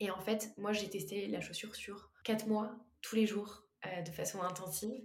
[0.00, 4.02] Et en fait, moi, j'ai testé la chaussure sur 4 mois tous les jours euh,
[4.02, 5.00] de façon intensive.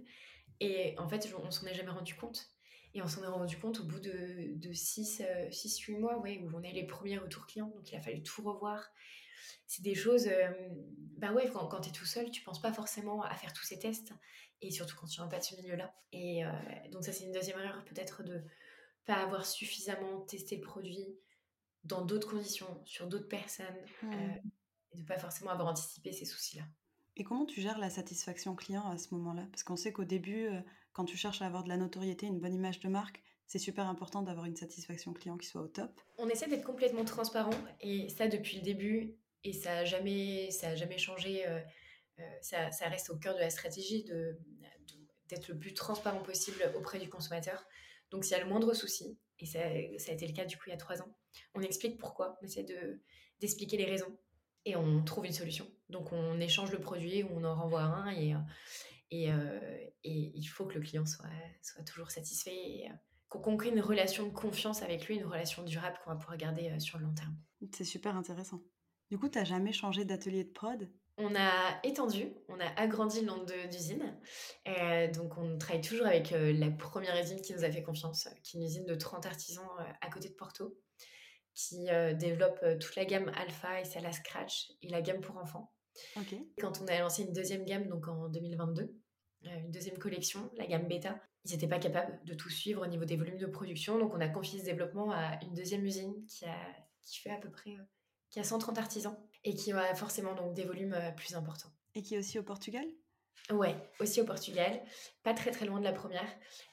[0.60, 2.46] Et en fait, on s'en est jamais rendu compte.
[2.92, 6.62] Et on s'en est rendu compte au bout de, de 6-8 euh, mois, où on
[6.62, 7.72] a les premiers retours clients.
[7.74, 8.84] Donc, il a fallu tout revoir.
[9.66, 10.50] C'est des choses, euh,
[11.18, 13.64] bah ouais, quand, quand tu es tout seul, tu penses pas forcément à faire tous
[13.64, 14.12] ces tests.
[14.60, 15.94] Et surtout quand tu n'as pas de ce milieu-là.
[16.12, 16.42] Et
[16.90, 18.42] donc, ça, c'est une deuxième erreur, peut-être de
[19.04, 21.18] pas avoir suffisamment testé le produit
[21.82, 23.66] dans d'autres conditions, sur d'autres personnes,
[24.02, 24.12] mmh.
[24.92, 26.64] et de pas forcément avoir anticipé ces soucis-là.
[27.16, 29.46] Et comment tu gères la satisfaction client à ce moment-là?
[29.50, 30.60] Parce qu'on sait qu'au début, euh,
[30.92, 33.86] quand tu cherches à avoir de la notoriété, une bonne image de marque, c'est super
[33.86, 36.00] important d'avoir une satisfaction client qui soit au top.
[36.18, 40.68] On essaie d'être complètement transparent et ça depuis le début et ça n'a jamais, ça
[40.68, 41.46] a jamais changé.
[41.46, 41.60] Euh,
[42.20, 44.38] euh, ça, reste au cœur de la stratégie de,
[45.28, 47.66] d'être le plus transparent possible auprès du consommateur.
[48.10, 50.64] Donc s'il y a le moindre souci, et ça, a été le cas du coup
[50.66, 51.16] il y a trois ans,
[51.54, 53.02] on explique pourquoi, on essaie de,
[53.40, 54.16] d'expliquer les raisons
[54.64, 55.66] et on trouve une solution.
[55.88, 58.34] Donc on échange le produit ou on en renvoie un et,
[59.30, 61.28] euh, et, il faut que le client soit,
[61.62, 62.88] soit toujours satisfait et
[63.28, 66.78] qu'on crée une relation de confiance avec lui, une relation durable qu'on va pouvoir garder
[66.78, 67.36] sur le long terme.
[67.72, 68.62] C'est super intéressant.
[69.10, 70.90] Du coup, tu n'as jamais changé d'atelier de prod?
[71.16, 74.18] On a étendu, on a agrandi le nombre d'usines.
[75.14, 78.60] donc, on travaille toujours avec la première usine qui nous a fait confiance, qui est
[78.60, 79.68] une usine de 30 artisans
[80.00, 80.76] à côté de Porto
[81.54, 85.20] qui euh, développe euh, toute la gamme Alpha et celle à Scratch et la gamme
[85.20, 85.72] pour enfants.
[86.58, 88.82] Quand on a lancé une deuxième gamme, donc en 2022,
[89.46, 92.86] euh, une deuxième collection, la gamme Beta, ils n'étaient pas capables de tout suivre au
[92.86, 96.26] niveau des volumes de production, donc on a confié ce développement à une deuxième usine
[96.26, 96.56] qui, a,
[97.02, 97.76] qui fait à peu près
[98.34, 101.70] qui a 130 artisans et qui a forcément donc des volumes plus importants.
[101.94, 102.84] Et qui est aussi au Portugal?
[103.48, 104.82] Ouais, aussi au Portugal,
[105.22, 106.28] pas très très loin de la première.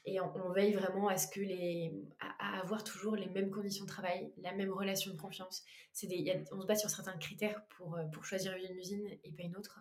[0.06, 3.89] Et on, veille vraiment à ce que les, à, avoir toujours les mêmes conditions de
[3.91, 5.63] travail, la même relation de confiance.
[5.93, 9.32] C'est des, on se base sur certains critères pour, euh, pour choisir une usine et
[9.34, 9.80] pas une autre.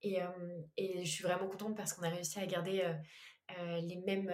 [0.00, 2.80] Et, euh, et je suis vraiment contente parce qu'on a réussi à garder
[3.58, 4.32] euh, les mêmes,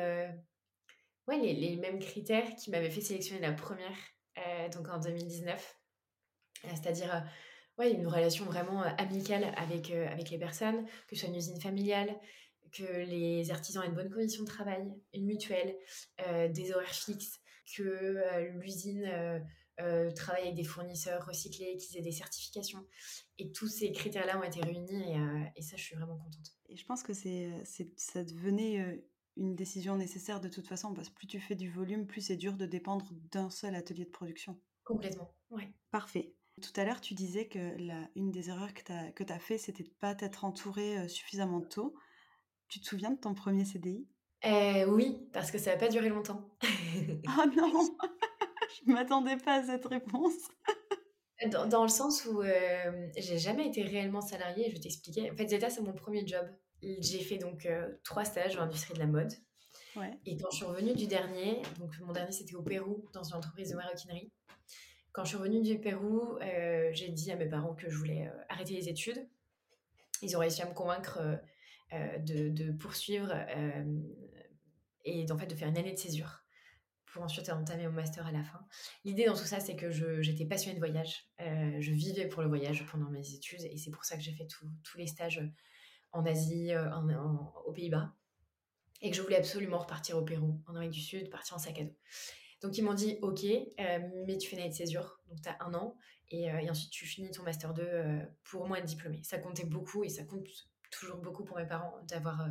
[1.26, 3.98] ouais, les, les, mêmes critères qui m'avaient fait sélectionner la première,
[4.70, 5.77] donc en 2019.
[6.64, 7.24] C'est-à-dire
[7.78, 11.36] ouais, une relation vraiment euh, amicale avec, euh, avec les personnes, que ce soit une
[11.36, 12.14] usine familiale,
[12.72, 15.74] que les artisans aient de bonnes conditions de travail, une mutuelle,
[16.26, 17.40] euh, des horaires fixes,
[17.74, 18.22] que
[18.60, 19.04] l'usine
[20.14, 22.86] travaille avec des fournisseurs recyclés, qu'ils aient des certifications.
[23.38, 25.18] Et tous ces critères-là ont été réunis et,
[25.56, 26.50] et, ça, je suis vraiment contente.
[26.70, 27.50] Et je pense que c'est,
[27.96, 29.02] ça devenait
[29.36, 32.36] une décision nécessaire de toute façon, parce que plus tu fais du volume, plus c'est
[32.36, 34.58] dur de dépendre d'un seul atelier de production.
[34.84, 35.70] Complètement, ouais.
[35.90, 36.34] Parfait.
[36.60, 39.82] Tout à l'heure, tu disais que la, une des erreurs que tu as, fait, c'était
[39.82, 41.94] de ne pas t'être entouré euh, suffisamment tôt.
[42.68, 44.06] Tu te souviens de ton premier CDI
[44.44, 46.50] euh, Oui, parce que ça n'a pas duré longtemps.
[46.62, 47.72] oh non
[48.76, 50.34] Je ne m'attendais pas à cette réponse.
[51.50, 55.30] dans, le sens où euh, j'ai jamais été réellement salariée, je vais t'expliquer.
[55.30, 56.46] En fait, Zeta, c'est mon premier job.
[56.82, 59.32] J'ai fait donc euh, trois stages dans l'industrie de la mode.
[60.24, 63.34] Et quand je suis revenue du dernier, donc mon dernier c'était au Pérou, dans une
[63.34, 64.30] entreprise de maroquinerie,
[65.18, 68.28] quand je suis revenue du Pérou, euh, j'ai dit à mes parents que je voulais
[68.28, 69.28] euh, arrêter les études.
[70.22, 71.18] Ils ont réussi à me convaincre
[71.92, 73.34] euh, de, poursuivre
[75.04, 76.44] et en fait de faire une année de césure
[77.06, 78.64] pour ensuite entamer mon master à la fin.
[79.04, 81.28] L'idée dans tout ça, c'est que j'étais passionnée de voyage.
[81.40, 84.46] Je vivais pour le voyage pendant mes études et c'est pour ça que j'ai fait
[84.46, 85.42] tous les stages
[86.12, 86.70] en Asie,
[87.66, 88.14] aux Pays-Bas
[89.00, 91.80] et que je voulais absolument repartir au Pérou, en Amérique du Sud, partir en sac
[91.80, 91.96] à dos.
[92.62, 95.48] Donc ils m'ont dit, ok, euh, mais tu fais une année de césure, donc tu
[95.48, 95.96] as un an,
[96.30, 97.86] et, ensuite tu finis ton master 2
[98.44, 99.20] pour au moins être diplômé.
[99.22, 100.46] Ça comptait beaucoup et ça compte
[100.90, 102.46] toujours beaucoup pour mes parents d'avoir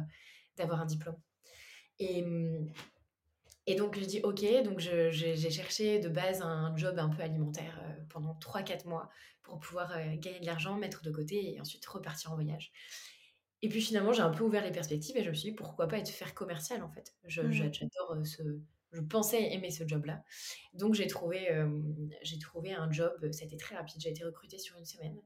[0.55, 1.17] d'avoir un diplôme.
[1.99, 2.23] Et,
[3.67, 4.43] et donc, je dis OK.
[4.63, 9.09] Donc, j'ai cherché de base un job un peu alimentaire euh, pendant 3-4 mois
[9.43, 12.71] pour pouvoir euh, gagner de l'argent, mettre de côté et ensuite repartir en voyage.
[13.61, 15.87] Et puis finalement, j'ai un peu ouvert les perspectives et je me suis dit pourquoi
[15.87, 17.13] pas être faire commercial en fait.
[17.23, 17.51] Mmh.
[17.51, 18.43] J'adore euh, ce.
[18.91, 20.23] Je pensais aimer ce job-là.
[20.73, 21.49] Donc, j'ai trouvé,
[22.21, 23.99] j'ai trouvé un job, c'était très rapide.
[23.99, 25.19] J'ai été recrutée sur une semaine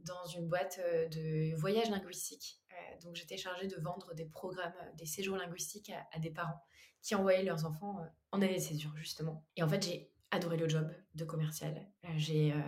[0.00, 0.80] dans une boîte
[1.12, 2.60] de voyage linguistique.
[3.02, 6.60] donc, j'étais chargée de vendre des programmes, des séjours linguistiques à des parents
[7.06, 9.46] qui envoyaient leurs enfants euh, en année de césure, justement.
[9.56, 11.88] Et en fait, j'ai adoré le job de commercial.
[12.04, 12.60] Euh, j'ai euh,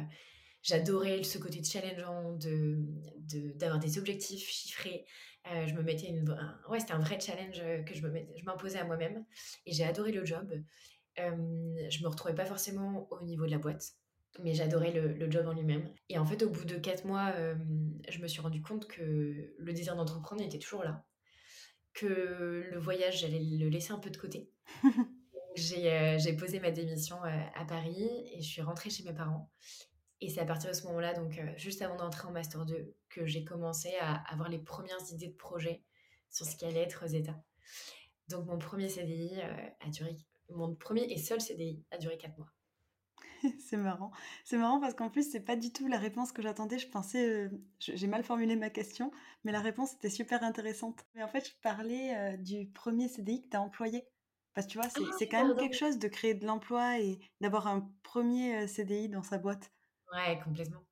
[0.62, 2.78] j'adorais ce côté challengeant de
[3.56, 5.04] d'avoir des objectifs chiffrés.
[5.44, 6.28] Je me mettais une,
[6.68, 9.24] ouais, c'était un vrai challenge que je me je m'imposais à moi-même
[9.66, 10.52] et j'ai adoré le job.
[11.16, 13.92] je me retrouvais pas forcément au niveau de la boîte,
[14.42, 15.88] mais j'adorais le, le, job en lui-même.
[16.08, 17.32] Et en fait, au bout de quatre mois,
[18.08, 21.04] je me suis rendu compte que le désir d'entreprendre était toujours là
[21.98, 24.50] que le voyage, j'allais le laisser un peu de côté.
[25.74, 29.50] Euh, j'ai posé ma démission euh, à Paris et je suis rentrée chez mes parents.
[30.20, 32.94] Et c'est à partir de ce moment-là, donc euh, juste avant d'entrer en Master 2,
[33.08, 35.82] que j'ai commencé à avoir les premières idées de projet
[36.30, 37.34] sur ce qui allait être Zeta.
[38.28, 40.16] Donc mon premier CDI a duré,
[40.50, 42.52] mon premier et seul CDI a duré 4 mois.
[43.58, 44.10] c'est marrant.
[44.44, 46.78] C'est marrant parce qu'en plus, c'est pas du tout la réponse que j'attendais.
[46.78, 49.10] Je pensais, euh, j'ai mal formulé ma question,
[49.44, 51.04] mais la réponse était super intéressante.
[51.14, 54.04] Mais en fait, je parlais euh, du premier CDI que tu as employé.
[54.54, 57.20] Parce que tu vois, c'est ah, quand même quelque chose de créer de l'emploi et
[57.40, 59.70] d'avoir un premier euh, CDI dans sa boîte.
[60.12, 60.84] Ouais, complètement.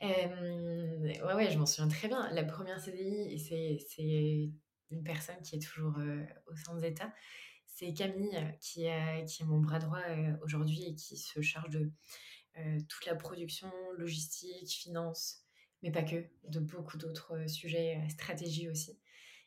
[0.00, 2.28] ouais, ouais, je m'en souviens très bien.
[2.32, 4.50] La première CDI, c'est
[4.90, 5.96] une personne qui est toujours
[6.46, 7.12] au sein des États
[7.76, 11.40] c'est Camille euh, qui est, qui est mon bras droit euh, aujourd'hui et qui se
[11.42, 11.90] charge de
[12.58, 15.42] euh, toute la production, logistique, finance,
[15.82, 18.98] mais pas que, de beaucoup d'autres sujets, stratégie aussi,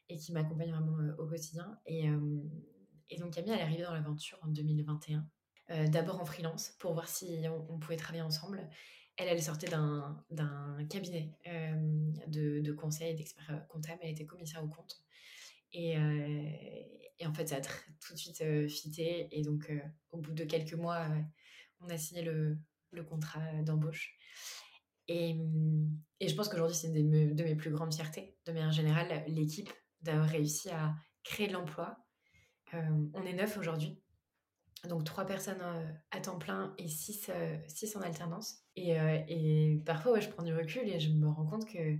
[0.10, 1.80] et qui m'accompagne vraiment au quotidien.
[1.88, 2.06] Et,
[3.10, 5.28] et, donc Camille, elle est arrivée dans l'aventure en 2021,
[5.88, 8.70] d'abord en freelance pour voir si on, pouvait travailler ensemble.
[9.20, 11.32] Elle, elle sortait d'un cabinet
[12.28, 15.04] de, de conseil d'experts comptables, elle était commissaire au compte.
[15.74, 15.98] Et,
[17.20, 19.28] et en fait, ça a tout de suite euh, fité.
[19.32, 19.80] Et donc, euh,
[20.12, 21.22] au bout de quelques mois, euh,
[21.82, 22.58] on a signé le,
[22.92, 24.16] le contrat d'embauche.
[25.08, 25.36] Et,
[26.20, 28.38] et, je pense qu'aujourd'hui, c'est une de mes plus grandes fiertés.
[28.46, 29.70] De manière générale, l'équipe
[30.02, 31.98] d'avoir réussi à créer de l'emploi.
[32.74, 34.00] on est neuf aujourd'hui.
[34.88, 35.62] Donc, trois personnes
[36.12, 37.30] à temps plein et six,
[37.68, 38.64] six en alternance.
[38.80, 38.96] Et,
[39.28, 41.98] et parfois, ouais, je prends du recul et je me rends compte que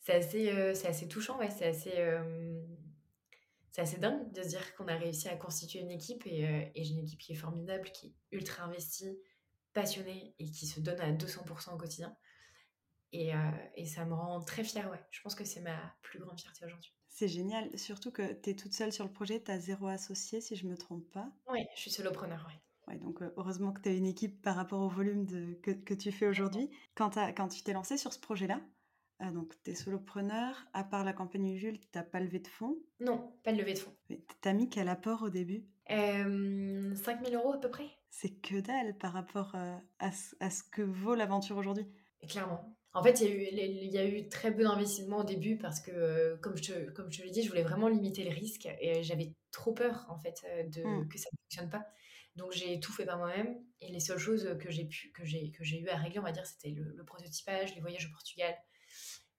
[0.00, 1.38] c'est assez, c'est assez touchant.
[1.38, 1.92] Ouais, c'est assez
[3.72, 6.84] c'est assez dingue de se dire qu'on a réussi à constituer une équipe euh, et,
[6.84, 9.18] j'ai une équipe qui est formidable, qui est ultra investie,
[9.72, 12.14] passionnée et qui se donne à 200% au quotidien.
[13.12, 13.38] Et, euh,
[13.74, 15.00] et, ça me rend très fière, ouais.
[15.10, 16.94] Je pense que c'est ma plus grande fierté aujourd'hui.
[17.08, 20.42] C'est génial, surtout que tu es toute seule sur le projet, tu as zéro associé
[20.42, 21.30] si je me trompe pas.
[21.48, 22.54] Oui, je suis solopreneur, oui.
[22.92, 25.70] Ouais, donc euh, heureusement que tu as une équipe par rapport au volume de, que,
[25.70, 26.70] que tu fais aujourd'hui.
[26.94, 28.60] Quand, quand tu t'es lancé sur ce projet-là,
[29.24, 30.66] ah, donc, tu es solopreneur.
[30.72, 32.76] À part la campagne Jules, tu n'as pas levé de fonds?
[32.98, 33.94] Non, pas de levée de fonds.
[34.08, 35.64] Tu as mis quel apport au début?
[35.90, 37.86] Euh, 5 000 euros à peu près.
[38.10, 41.86] C'est que dalle par rapport euh, à, à, ce que vaut l'aventure aujourd'hui.
[42.28, 42.76] Clairement.
[42.94, 46.36] En fait, il y, y, a eu très peu d'investissement au début parce que, euh,
[46.38, 49.04] comme je te, comme je te l'ai dit, je voulais vraiment limiter le risque et
[49.04, 51.08] j'avais trop peur en fait euh, de, mmh.
[51.08, 51.86] que ça ne fonctionne pas.
[52.36, 55.50] Donc j'ai tout fait par moi-même et les seules choses que j'ai pu que j'ai
[55.50, 58.10] que j'ai eu à régler, on va dire, c'était le, le, prototypage, les voyages au
[58.10, 58.54] Portugal,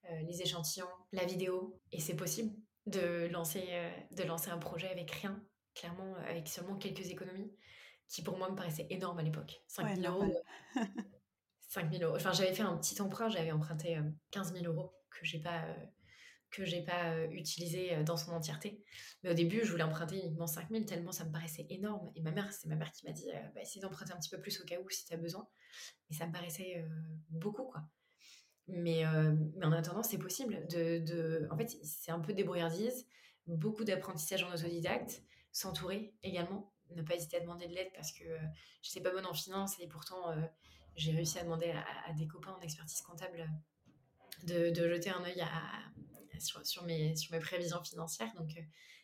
[0.10, 1.80] euh, les échantillons, la vidéo.
[1.92, 2.54] Et c'est possible
[2.86, 5.42] de lancer, euh, de lancer un projet avec rien,
[5.74, 7.52] clairement, euh, avec seulement quelques économies,
[8.10, 9.64] qui pour moi me paraissaient énormes à l'époque.
[9.68, 10.44] 5 000 euros.
[11.70, 12.16] 5 000 euros.
[12.16, 13.98] Enfin, j'avais fait un petit emprunt, j'avais emprunté
[14.32, 15.66] 15 000 euros que j'ai pas
[16.54, 18.84] que j'ai pas utilisé dans son entièreté.
[19.24, 22.12] Mais au début, je voulais emprunter uniquement 5 000 tellement ça me paraissait énorme.
[22.16, 24.40] Et ma mère, c'est ma mère qui m'a dit, bah, essaye d'emprunter un petit peu
[24.40, 25.48] plus au cas où si tu as besoin.
[26.10, 26.86] Et ça me paraissait
[27.30, 27.84] beaucoup, quoi.
[28.68, 30.66] Mais, euh, mais en attendant, c'est possible.
[30.68, 33.06] De, En fait, c'est un peu débrouillardise,
[33.48, 38.24] beaucoup d'apprentissage en autodidacte, s'entourer également, ne pas hésiter à demander de l'aide parce que
[38.24, 38.40] euh,
[38.82, 40.42] je n'étais pas bonne en finance et pourtant euh,
[40.96, 41.72] j'ai réussi à demander
[42.08, 43.50] à, des copains en expertise comptable
[44.44, 45.50] de, de jeter un œil à,
[46.40, 48.34] sur, sur, mes, sur mes prévisions financières.
[48.36, 48.50] Donc,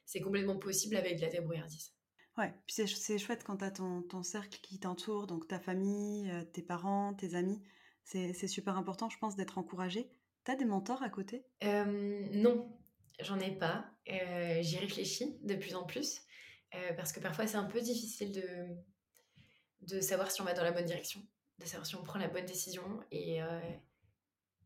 [0.06, 1.94] c'est complètement possible avec de la débrouillardise.
[2.38, 6.32] Ouais, puis c'est chouette quand tu as ton, ton, cercle qui t'entoure, donc ta famille,
[6.54, 7.62] tes parents, tes amis.
[8.06, 10.10] C'est super important, je pense, d'être encouragé.
[10.46, 11.46] Tu as des mentors à côté?
[11.62, 12.76] Non,
[13.20, 13.92] j'en ai pas.
[14.08, 16.22] J'y réfléchis de plus en plus,
[16.96, 18.44] parce que parfois c'est un peu difficile de,
[19.82, 21.22] de savoir si on va dans la bonne direction,
[21.60, 23.42] de savoir si on prend la bonne décision et,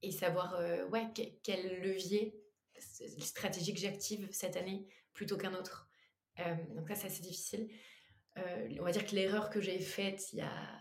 [0.04, 0.58] et savoir
[0.92, 1.08] ouais,
[1.44, 2.43] quel levier
[3.20, 5.90] stratégique j'active cette année plutôt qu'un autre.
[6.76, 7.70] donc ça, c'est assez difficile.
[8.36, 10.80] on va dire que l'erreur que j'ai faite il y a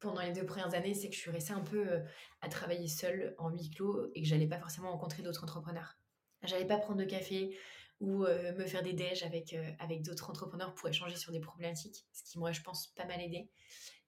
[0.00, 2.02] pendant les deux premières années, c'est que je suis restée un peu
[2.42, 5.98] à travailler seule en huis clos et que j'allais pas forcément rencontrer d'autres entrepreneurs.
[6.42, 7.56] J'allais pas prendre de café
[8.00, 12.22] ou me faire des déj avec, avec d'autres entrepreneurs pour échanger sur des problématiques, ce
[12.22, 13.48] qui, moi, je pense, pas mal aidé.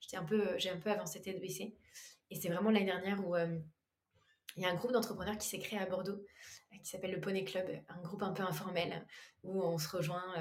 [0.00, 1.76] J'étais un peu, j'ai un peu avancé tête baissée.
[2.30, 3.34] Et c'est vraiment l'année dernière où
[4.56, 6.24] il y a un groupe d'entrepreneurs qui s'est créé à Bordeaux,
[6.82, 9.06] qui s'appelle le Poney Club, un groupe un peu informel,
[9.42, 10.34] où on se rejoint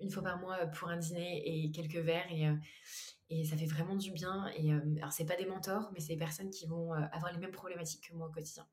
[0.00, 2.30] une fois par mois pour un dîner et quelques verres.
[2.30, 2.46] Et,
[3.30, 4.46] et ça fait vraiment du bien.
[4.56, 7.52] Et alors, c'est pas des mentors, mais c'est des personnes qui vont avoir les mêmes
[7.52, 8.66] problématiques que moi au quotidien.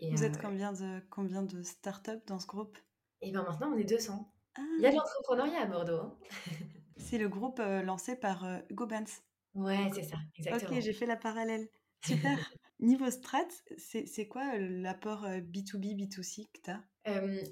[0.00, 2.78] Vous êtes combien de, combien de startups dans ce groupe?
[3.20, 4.32] Et bien maintenant, on est 200.
[4.78, 4.98] Il y a de ah.
[4.98, 6.00] l'entrepreneuriat à Bordeaux.
[6.00, 6.18] Hein.
[6.96, 9.22] c'est le groupe lancé par Hugo Benz.
[9.54, 10.78] Ouais, c'est ça, exactement.
[10.78, 11.68] Ok, j'ai fait la parallèle.
[12.04, 12.38] Super.
[12.80, 16.84] Niveau strat, c'est quoi l'apport B2B, B2C que tu as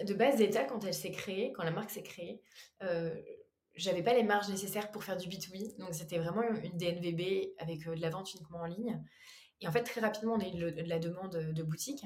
[0.05, 2.43] De base, Zeta, quand elle s'est créée, quand la marque s'est créée,
[3.75, 5.79] j'avais pas les marges nécessaires pour faire du B2B.
[5.79, 9.03] Donc, c'était vraiment une DNVB avec de la vente uniquement en ligne.
[9.61, 12.05] Et en fait, très rapidement, on a eu de la demande de boutique.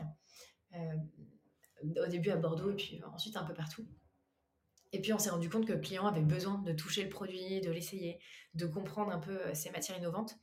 [1.82, 3.86] au début à Bordeaux et puis ensuite un peu partout.
[4.92, 7.60] Et puis on s'est rendu compte que le client avait besoin de toucher le produit,
[7.60, 8.18] de l'essayer,
[8.54, 10.36] de comprendre un peu ces matières innovantes.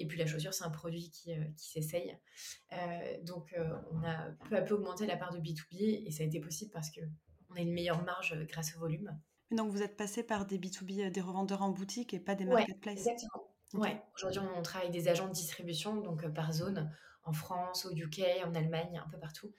[0.00, 2.16] Et puis la chaussure, c'est un produit qui, qui s'essaye.
[3.22, 3.54] donc
[3.92, 6.70] on a peu à peu augmenté la part de B2B et ça a été possible
[6.72, 9.14] parce qu'on a une meilleure marge grâce au volume.
[9.50, 12.98] Donc vous êtes passé par des B2B, des revendeurs en boutique et pas des marketplaces
[12.98, 13.50] Exactement.
[13.74, 14.02] Ouais.
[14.14, 16.92] Aujourd'hui, on travaille avec des agents de distribution, donc par zone,
[17.24, 19.52] en France, au UK, en Allemagne, un peu partout,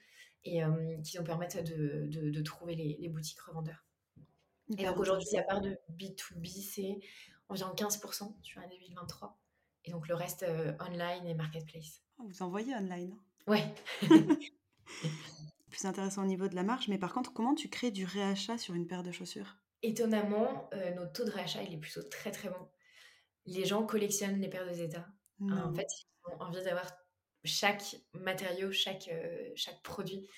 [0.44, 0.60] et
[1.04, 3.86] qui nous permettent de, de, trouver les, les, boutiques revendeurs.
[4.76, 7.00] Et donc aujourd'hui, la part de B2B, c'est
[7.48, 9.38] environ 15% sur l'année 2023.
[9.84, 10.44] Et donc le reste,
[10.80, 12.02] online et marketplace.
[12.18, 13.16] Ah, vous envoyez online
[13.46, 13.64] Ouais.
[15.70, 18.58] Plus intéressant au niveau de la marge, mais par contre, comment tu crées du réachat
[18.58, 19.56] sur une paire de chaussures?
[19.82, 22.68] Étonnamment, notre taux de réachat, il est plutôt très très bon.
[23.46, 25.06] Les gens collectionnent les paires de Zeta.
[25.40, 26.92] En fait, ils ont envie d'avoir
[27.44, 29.10] chaque matériau, chaque,
[29.56, 30.28] chaque produit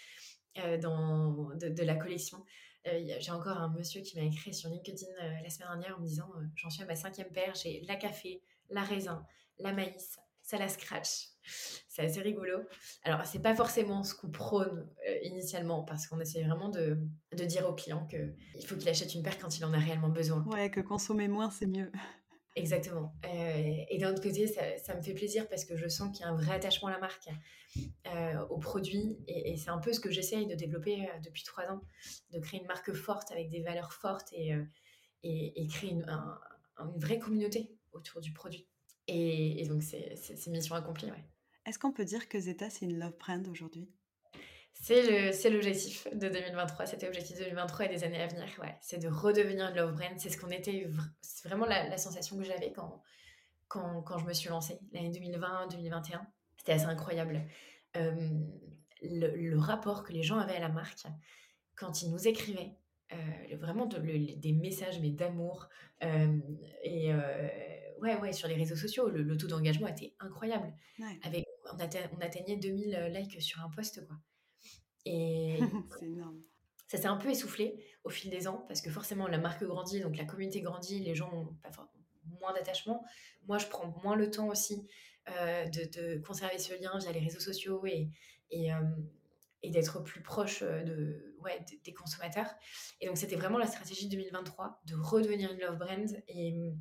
[0.81, 2.43] dans, de, la collection.
[2.85, 5.07] J'ai encore un monsieur qui m'a écrit sur LinkedIn
[5.43, 8.43] la semaine dernière en me disant J'en suis à ma cinquième paire, j'ai la café,
[8.71, 9.25] la raisin,
[9.59, 11.29] la maïs, ça la scratch.
[11.89, 12.61] C'est assez rigolo.
[13.03, 16.99] Alors, c'est pas forcément ce qu'on prône euh, initialement, parce qu'on essaie vraiment de,
[17.37, 20.09] de dire au client qu'il faut qu'il achète une paire quand il en a réellement
[20.09, 20.43] besoin.
[20.45, 21.91] Ouais, que consommer moins, c'est mieux.
[22.57, 23.15] Exactement.
[23.27, 26.29] Euh, et d'un autre côté, ça, me fait plaisir parce que je sens qu'il y
[26.29, 27.29] a un vrai attachement à la marque,
[28.07, 29.19] euh, au produit.
[29.27, 31.81] Et, c'est un peu ce que j'essaye de développer depuis trois ans,
[32.33, 34.55] de créer une marque forte avec des valeurs fortes et,
[35.25, 36.07] et, créer une,
[36.79, 38.67] une vraie communauté autour du produit.
[39.07, 41.25] Et, donc, c'est mission accomplie, ouais.
[41.67, 43.91] Est-ce qu'on peut dire que Zeta, c'est une love brand aujourd'hui?
[44.73, 48.47] C'est l'objectif de 2023, c'était l'objectif de 2023 et des années à venir.
[48.61, 48.77] Ouais.
[48.81, 50.19] C'est de redevenir une love brand.
[50.19, 50.91] C'est ce qu'on était.
[51.21, 53.03] C'est vraiment la, sensation que j'avais quand,
[53.69, 56.21] quand, quand, je me suis lancée, l'année 2020-2021.
[56.59, 57.47] C'était assez incroyable.
[57.95, 58.49] le,
[59.03, 61.07] le, rapport que les gens avaient à la marque
[61.77, 62.77] quand ils nous écrivaient,
[63.13, 65.69] euh, vraiment des messages mais d'amour
[66.01, 67.49] et euh,
[68.01, 70.73] ouais ouais sur les réseaux sociaux le, taux d'engagement était incroyable.
[71.23, 74.17] Avec on, on, atteignait 2000 euh, likes sur un post quoi.
[75.05, 75.59] Et
[75.99, 76.41] c'est énorme.
[76.89, 80.01] Ça s'est un peu essoufflé au fil des ans parce que forcément la marque grandit
[80.01, 81.57] donc la communauté grandit les gens ont
[82.41, 83.05] moins d'attachement.
[83.47, 84.87] Moi je prends moins le temps aussi
[85.27, 88.11] de, conserver ce lien via les réseaux sociaux et,
[88.51, 88.71] et
[89.65, 92.55] et d'être plus proche de, ouais, des consommateurs.
[93.01, 96.75] Et donc, c'était vraiment la stratégie 2023 de redevenir une love brand et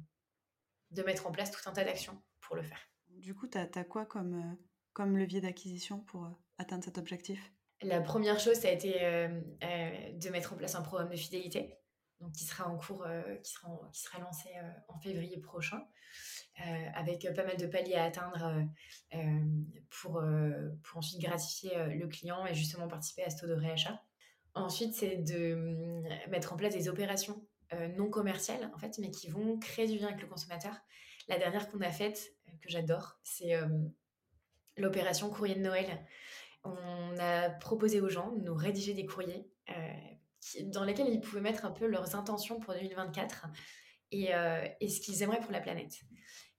[0.94, 2.80] de mettre en place tout un tas d'actions pour le faire.
[3.10, 4.58] Du coup, tu as, quoi comme,
[4.94, 7.52] comme levier d'acquisition pour atteindre cet objectif?
[7.82, 11.78] La première chose, ça a été de mettre en place un programme de fidélité
[12.20, 13.06] donc qui sera en cours,
[13.44, 14.50] qui, sera qui sera lancé
[14.88, 15.82] en février prochain.
[16.62, 18.64] Euh, avec pas mal de paliers à atteindre
[19.16, 19.44] euh,
[19.90, 24.00] pour, euh, pour ensuite gratifier le client et justement participer à ce taux de réachat.
[24.54, 27.44] Ensuite, c'est de mettre en place des opérations
[27.96, 30.76] non commerciales, en fait, mais qui vont créer du lien avec le consommateur.
[31.28, 33.54] La dernière qu'on a faite, que j'adore, c'est
[34.78, 36.06] l'opération courrier de Noël.
[36.64, 39.46] On a proposé aux gens de nous rédiger des courriers
[40.66, 43.48] dans lesquels ils pouvaient mettre un peu leurs intentions pour 2024
[44.12, 44.32] et,
[44.82, 46.02] et ce qu'ils aimeraient pour la planète.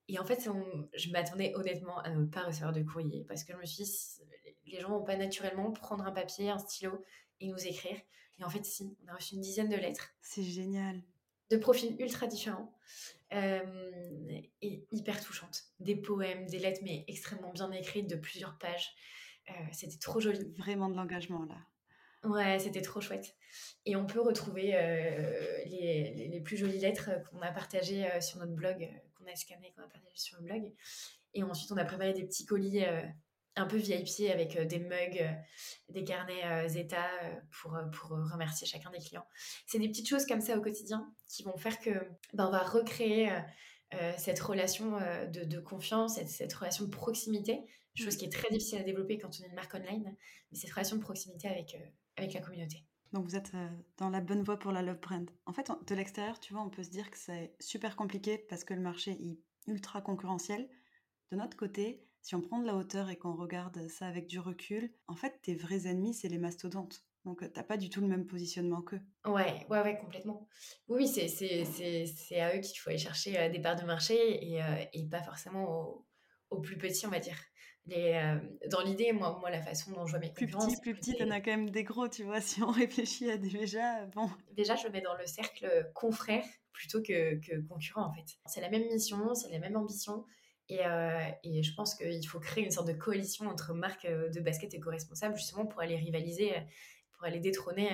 [0.09, 0.49] Et en fait,
[0.95, 4.73] je m'attendais honnêtement à ne pas recevoir de courrier parce que je me suis dit,
[4.73, 7.03] les gens vont pas naturellement prendre un papier, un stylo
[7.41, 7.97] et nous écrire.
[8.39, 10.11] Et en fait, si, on a reçu une dizaine de lettres.
[10.21, 11.03] C'est génial.
[11.51, 12.75] De profils ultra différents
[13.33, 15.65] euh, et hyper touchantes.
[15.81, 18.95] Des poèmes, des lettres, mais extrêmement bien écrites de plusieurs pages.
[19.51, 20.53] Euh, c'était trop joli.
[20.57, 21.57] Vraiment de l'engagement là.
[22.29, 23.37] Ouais, c'était trop chouette.
[23.85, 28.55] Et on peut retrouver euh, les, les, plus jolies lettres qu'on a partagées sur notre
[28.55, 30.73] blog, qu'on a scannées, qu'on a partagées sur le blog.
[31.35, 32.83] Et ensuite, on a préparé des petits colis
[33.57, 35.25] un peu VIP avec des mugs,
[35.89, 37.07] des carnets Zeta
[37.51, 39.27] pour, pour remercier chacun des clients.
[39.67, 41.91] C'est des petites choses comme ça au quotidien qui vont faire que
[42.33, 43.31] ben, on va recréer
[44.19, 44.99] cette relation
[45.33, 47.61] de, confiance, cette, cette, relation de proximité,
[47.95, 50.17] chose qui est très difficile à développer quand on est une marque online,
[50.51, 51.77] mais cette relation de proximité avec,
[52.17, 52.85] avec la communauté.
[53.15, 53.53] Donc vous êtes
[53.99, 55.31] dans la bonne voie pour la love brand.
[55.47, 58.65] En fait, de l'extérieur, tu vois, on peut se dire que c'est super compliqué parce
[58.65, 59.39] que le marché est
[59.69, 60.69] ultra concurrentiel.
[61.31, 64.39] De notre côté, si on prend de la hauteur et qu'on regarde ça avec du
[64.41, 67.05] recul, en fait, tes vrais ennemis, c'est les mastodontes.
[67.27, 69.01] Donc, tu t'as pas du tout le même positionnement qu'eux.
[69.27, 70.49] Ouais, ouais, ouais, complètement.
[70.89, 74.63] Oui, c'est, c'est, à eux qu'il faut aller chercher euh, des parts de marché et,
[74.63, 76.07] euh, et pas forcément
[76.49, 77.37] aux, plus petits, on va dire.
[77.85, 80.67] Les, euh, dans l'idée, moi, moi, la façon dont je vois mes plus concurrents...
[80.67, 83.37] Petit, plus petit, t'en as quand même des gros, tu vois, si on réfléchit à
[83.37, 84.31] déjà, bon...
[84.53, 88.39] Déjà, je me mets dans le cercle confrère plutôt que, que concurrent, en fait.
[88.47, 90.25] C'est la même mission, c'est la même ambition,
[90.71, 94.41] euh, et, je pense qu'il faut créer une sorte de coalition entre marques euh, de
[94.41, 96.61] basket éco-responsables, justement pour aller rivaliser, euh,
[97.13, 97.91] pour aller détrôner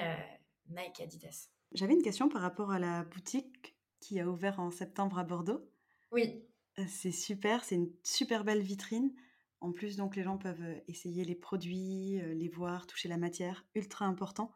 [0.68, 1.48] Nike et Adidas.
[1.72, 5.68] J'avais une question par rapport à la boutique qui a ouvert en septembre à Bordeaux.
[6.12, 6.44] Oui.
[6.88, 9.12] C'est super, c'est une super belle vitrine.
[9.60, 14.06] En plus, donc les gens peuvent essayer les produits, les voir, toucher la matière, ultra
[14.06, 14.52] important.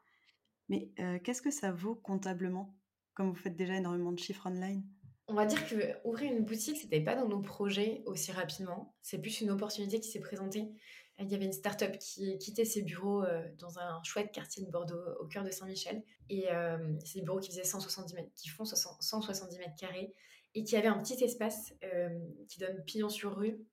[0.71, 0.91] Mais
[1.23, 2.75] qu'est-ce que ça vaut comptablement,
[3.12, 4.83] comme vous faites déjà énormément de chiffres online?
[5.27, 8.95] On va dire que ouvrir une boutique, c'était pas dans nos projets aussi rapidement.
[9.03, 10.70] C'est plus une opportunité qui s'est présentée.
[11.18, 14.70] Il y avait une start-up qui quittait ses bureaux euh, dans un chouette quartier de
[14.70, 16.03] Bordeaux, au cœur de Saint-Michel.
[16.29, 20.12] Et euh, c'est des bureaux qui faisaient 170 mètres, qui font 170 mètres carrés
[20.55, 22.18] et qui avaient un petit espace euh,
[22.49, 23.64] qui donne pignon sur rue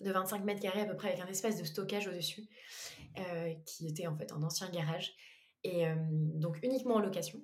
[0.00, 2.48] de 25 mètres carrés à peu près avec un espace de stockage au-dessus
[3.66, 5.14] qui était en fait un ancien garage
[5.62, 7.42] et donc uniquement en location.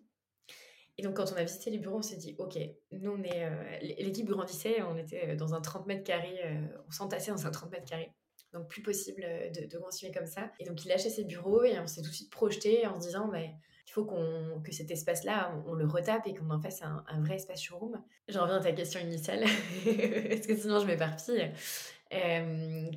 [0.99, 2.59] Et donc, quand on a visité les bureaux, on s'est dit, OK,
[2.93, 3.45] nous, on est.
[3.45, 7.47] Euh, l'équipe grandissait, on était euh, dans un 30 mètres carrés, euh, on s'entassait dans
[7.47, 8.11] un 30 mètres carrés.
[8.55, 10.51] Donc, plus possible de, de, continuer comme ça.
[10.59, 13.09] Et donc, il lâchait ses bureaux et on s'est tout de suite projeté en se
[13.09, 16.83] disant, bah, il faut qu'on que cet espace-là, on, le retape et qu'on en fasse
[16.83, 18.03] un, un, vrai espace showroom.
[18.29, 19.41] J'en reviens à ta question initiale,
[19.85, 21.53] parce que sinon, je m'éparpille.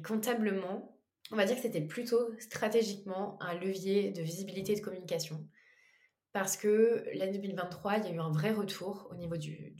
[0.07, 0.97] comptablement,
[1.31, 5.45] on va dire que c'était plutôt stratégiquement un levier de visibilité et de communication
[6.31, 9.75] parce que l'année 2023, il y a eu un vrai retour au niveau du,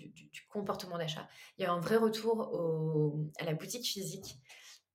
[0.49, 1.27] comportement d'achat.
[1.57, 4.35] Il y a eu un vrai retour à la boutique physique.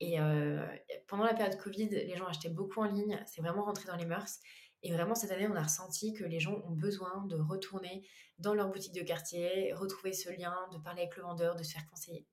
[0.00, 0.66] Et euh,
[1.06, 3.22] pendant la période Covid, les gens achetaient beaucoup en ligne.
[3.26, 4.40] C'est vraiment rentré dans les mœurs.
[4.82, 8.06] Et vraiment, cette année, on a ressenti que les gens ont besoin de retourner
[8.38, 11.72] dans leur boutique de quartier, retrouver ce lien, de parler avec le vendeur, de se
[11.72, 12.26] faire conseiller.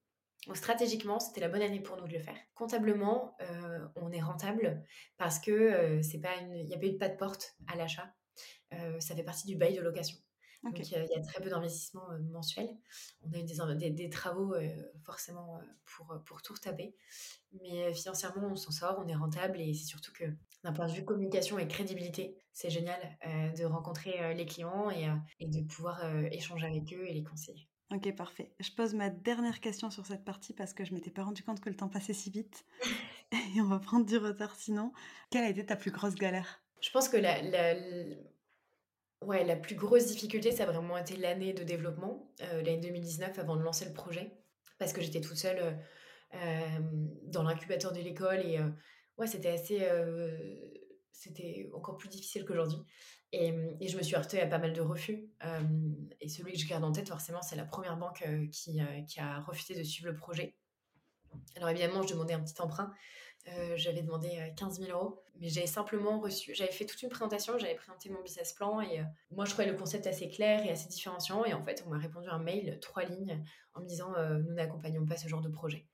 [0.48, 2.36] Donc stratégiquement, c'était la bonne année pour nous de le faire.
[2.56, 4.84] Comptablement, euh, on est rentable
[5.18, 8.12] parce que euh, il n'y a pas eu de pas de porte à l'achat.
[8.74, 10.18] Euh, ça fait partie du bail de location.
[10.64, 12.70] Donc il y, a très peu d'investissement euh, mensuel.
[13.24, 14.70] On a eu des, des, travaux euh,
[15.04, 16.96] forcément pour, pour tout retaper.
[17.60, 20.26] Mais financièrement, on s'en sort, on est rentable et c'est surtout que
[20.64, 23.00] d'un point de vue communication et crédibilité, c'est génial
[23.58, 25.08] de rencontrer les clients et,
[25.40, 27.68] et de pouvoir échanger avec eux et les conseiller.
[27.92, 28.54] Ok, parfait.
[28.60, 31.60] Je pose ma dernière question sur cette partie parce que je m'étais pas rendu compte
[31.60, 32.66] que le temps passait si vite
[33.32, 34.94] et on va prendre du retard sinon.
[35.30, 36.62] Quelle a été ta plus grosse galère?
[36.80, 37.76] Je pense que la, la,
[39.22, 43.38] Ouais, la plus grosse difficulté, ça a vraiment été l'année de développement, euh, l'année 2019,
[43.38, 44.32] avant de lancer le projet,
[44.80, 45.72] parce que j'étais toute seule euh,
[46.34, 46.80] euh,
[47.28, 48.60] dans l'incubateur de l'école et
[49.18, 49.88] ouais, c'était assez,
[51.12, 52.80] c'était encore plus difficile qu'aujourd'hui.
[53.32, 53.52] Et,
[53.88, 55.30] je me suis heurtée à pas mal de refus.
[56.20, 59.42] et celui que je garde en tête, forcément, c'est la première banque qui, qui a
[59.42, 60.56] refusé de suivre le projet.
[61.58, 62.92] Alors évidemment, je demandais un petit emprunt
[63.48, 67.10] euh, j'avais demandé 15 euh, 000 euros, mais j'avais simplement reçu, j'avais fait toute une
[67.10, 70.64] présentation, j'avais présenté mon business plan et euh, moi je trouvais le concept assez clair
[70.64, 73.88] et assez différenciant et en fait on m'a répondu un mail, trois lignes, en me
[73.88, 74.14] disant
[74.44, 75.88] nous n'accompagnons pas ce genre de projet.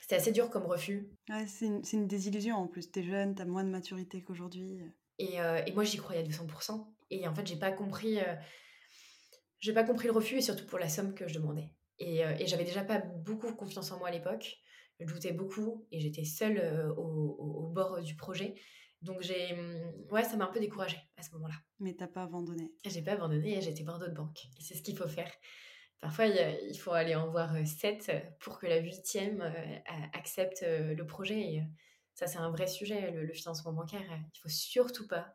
[0.00, 1.10] C'était assez dur comme refus.
[1.46, 4.80] c'est une, une, désillusion en plus, t'es jeune, t'as moins de maturité qu'aujourd'hui.
[5.18, 8.20] Et, et, moi j'y croyais à 200% et en fait j'ai pas compris,
[9.58, 11.74] j'ai pas compris le refus et surtout pour la somme que je demandais.
[11.98, 14.60] Et, et j'avais déjà pas beaucoup confiance en moi à l'époque
[15.00, 18.54] je doutais beaucoup et j'étais seule euh, au, bord du projet.
[19.02, 21.54] Donc j'ai, mmh, ouais, ça m'a un peu découragée à ce moment-là.
[21.80, 22.72] Mais t'as pas abandonné.
[22.84, 24.46] J'ai pas abandonné, j'ai été voir d'autres banques.
[24.58, 25.30] Et c'est ce qu'il faut faire.
[26.00, 29.42] Parfois, il faut aller en voir sept pour que la huitième
[30.12, 31.40] accepte le projet.
[31.40, 31.62] Et
[32.14, 34.04] ça, c'est un vrai sujet, le, financement bancaire.
[34.34, 35.34] Il faut surtout pas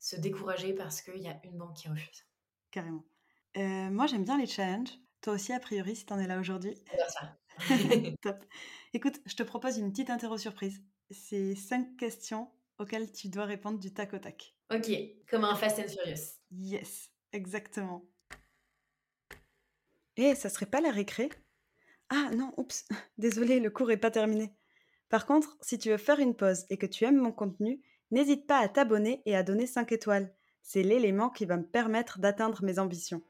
[0.00, 2.26] se décourager parce qu'il y a une banque qui refuse.
[2.72, 3.04] Carrément.
[3.54, 4.98] moi, j'aime bien les challenges.
[5.20, 6.74] Toi aussi, a priori, si tu en es là aujourd'hui.
[7.08, 7.36] ça.
[8.22, 8.44] Top.
[8.94, 10.82] Écoute, je te propose une petite interro surprise.
[11.10, 14.54] C'est cinq questions auxquelles tu dois répondre du tac au tac.
[14.72, 14.90] Ok,
[15.28, 16.38] comme un Fast and Furious.
[16.50, 18.04] Yes, exactement.
[20.16, 21.30] Eh, ça serait pas la récré?
[22.10, 22.86] Ah non, oups,
[23.18, 24.54] désolé, le cours est pas terminé.
[25.08, 27.80] Par contre, si tu veux faire une pause et que tu aimes mon contenu,
[28.10, 30.34] n'hésite pas à t'abonner et à donner 5 étoiles.
[30.62, 33.22] C'est l'élément qui va me permettre d'atteindre mes ambitions.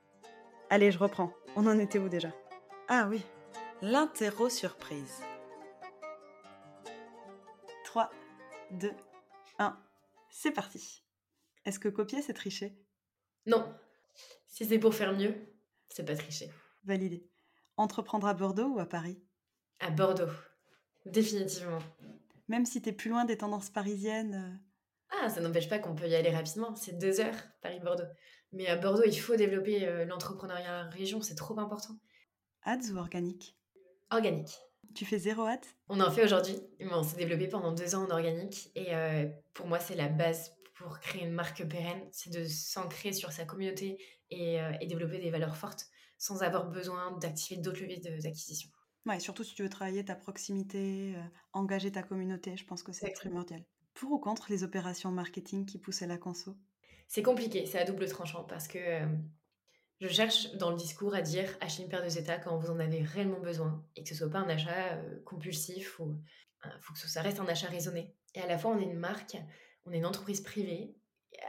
[0.71, 1.33] Allez, je reprends.
[1.57, 2.35] On en était où déjà?
[2.89, 3.23] Ah oui,
[3.83, 5.23] l'interro surprise.
[7.85, 8.11] 3,
[8.73, 8.91] 2,
[9.59, 9.79] 1,
[10.31, 11.05] c'est parti.
[11.65, 12.77] Est-ce que copier, c'est tricher?
[13.47, 13.73] Non.
[14.47, 15.35] Si c'est pour faire mieux,
[15.89, 16.51] c'est pas tricher.
[16.85, 17.29] Validé.
[17.77, 19.23] Entreprendre à Bordeaux ou à Paris?
[19.81, 20.33] À Bordeaux.
[21.07, 21.79] Définitivement.
[22.49, 26.09] Même si t'es plus loin des tendances parisiennes euh Ah, ça n'empêche pas qu'on peut
[26.09, 26.75] y aller rapidement.
[26.75, 28.09] C'est deux heures, Paris-Bordeaux.
[28.53, 31.95] Mais à Bordeaux, il faut développer euh, l'entrepreneuriat en région, c'est trop important.
[32.65, 33.58] Ads ou organique?
[34.11, 34.59] Organique.
[34.95, 36.59] Tu fais zéro ads On en fait aujourd'hui.
[36.91, 38.71] On s'est développé pendant deux ans en organique.
[38.75, 42.01] Et euh, pour moi, c'est la base pour créer une marque pérenne.
[42.11, 43.99] C'est de s'ancrer sur sa communauté
[44.31, 45.87] et, et développer des valeurs fortes
[46.19, 48.71] sans avoir besoin d'activer d'autres leviers d'acquisition.
[49.07, 52.93] Ouais, surtout si tu veux travailler ta proximité, euh, engager ta communauté, je pense que
[52.93, 53.65] c'est primordial.
[53.95, 56.57] Pour ou contre les opérations marketing qui poussent à la conso?
[57.07, 59.07] C'est compliqué, c'est à double tranchant parce que euh,
[60.01, 62.79] je cherche dans le discours à dire achetez une paire de Zeta quand vous en
[62.79, 66.21] avez réellement besoin et que ce soit pas un achat euh, compulsif ou
[66.65, 68.15] il faut que ça reste un achat raisonné.
[68.35, 69.37] Et à la fois, on est une marque,
[69.87, 70.97] on est une entreprise privée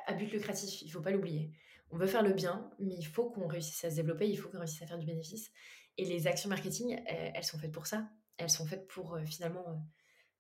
[0.05, 1.51] à but lucratif, il faut pas l'oublier
[1.91, 4.49] on veut faire le bien, mais il faut qu'on réussisse à se développer, il faut
[4.49, 5.51] qu'on réussisse à faire du bénéfice.
[5.97, 8.07] Et les actions marketing, elles, sont faites pour ça.
[8.37, 9.75] Elles sont faites pour euh, finalement euh,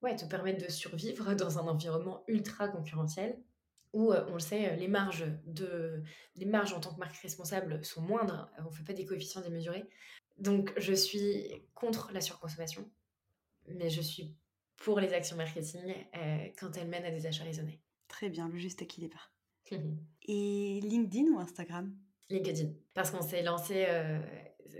[0.03, 3.37] ouais, te permettre de survivre dans un environnement ultra concurrentiel
[3.93, 6.03] où, euh, on le sait, les marges, de,
[6.35, 8.49] les marges en tant que marque responsable sont moindres.
[8.59, 9.85] On ne fait pas des coefficients démesurés.
[10.37, 12.89] Donc, je suis contre la surconsommation,
[13.67, 14.35] mais je suis
[14.77, 15.93] pour les actions marketing
[16.57, 17.81] quand elles mènent à des achats raisonnés.
[18.07, 19.31] Très bien, le juste équilibre.
[20.27, 21.95] Et LinkedIn ou Instagram?
[22.29, 22.71] LinkedIn.
[22.93, 24.19] Parce qu'on s'est lancé, euh,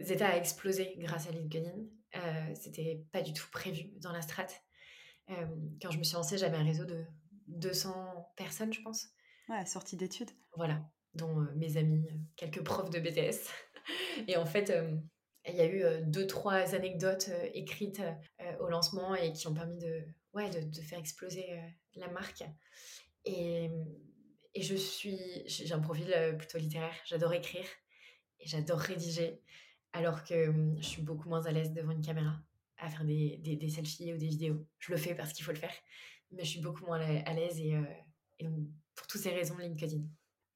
[0.02, 1.72] Zeta a explosé grâce à LinkedIn.
[2.16, 4.48] Euh, C'était pas du tout prévu dans la strat.
[5.30, 5.46] Euh,
[5.82, 7.04] quand je me suis lancée, j'avais un réseau de
[7.50, 9.08] 200 personnes, je pense.
[9.50, 10.30] Ouais, sortie d'études.
[10.56, 10.82] Voilà,
[11.14, 13.50] dont euh, mes amis, quelques profs de BTS.
[14.28, 14.74] Et en fait,
[15.48, 18.02] il y a eu deux, trois anecdotes écrites
[18.60, 21.60] au lancement et qui ont permis de, ouais, de, de faire exploser
[21.96, 22.44] la marque.
[23.26, 23.72] Et
[24.56, 26.96] et je suis, j'ai un profil euh, plutôt littéraire.
[27.06, 27.66] J'adore écrire
[28.40, 29.42] et j'adore rédiger,
[29.94, 32.42] alors que hum, je suis beaucoup moins à l'aise devant une caméra
[32.78, 34.66] à faire des, des, selfies ou des vidéos.
[34.80, 35.74] Je le fais parce qu'il faut le faire,
[36.32, 38.50] mais je suis beaucoup moins à l'aise et, euh,
[38.96, 40.02] pour toutes ces raisons, LinkedIn.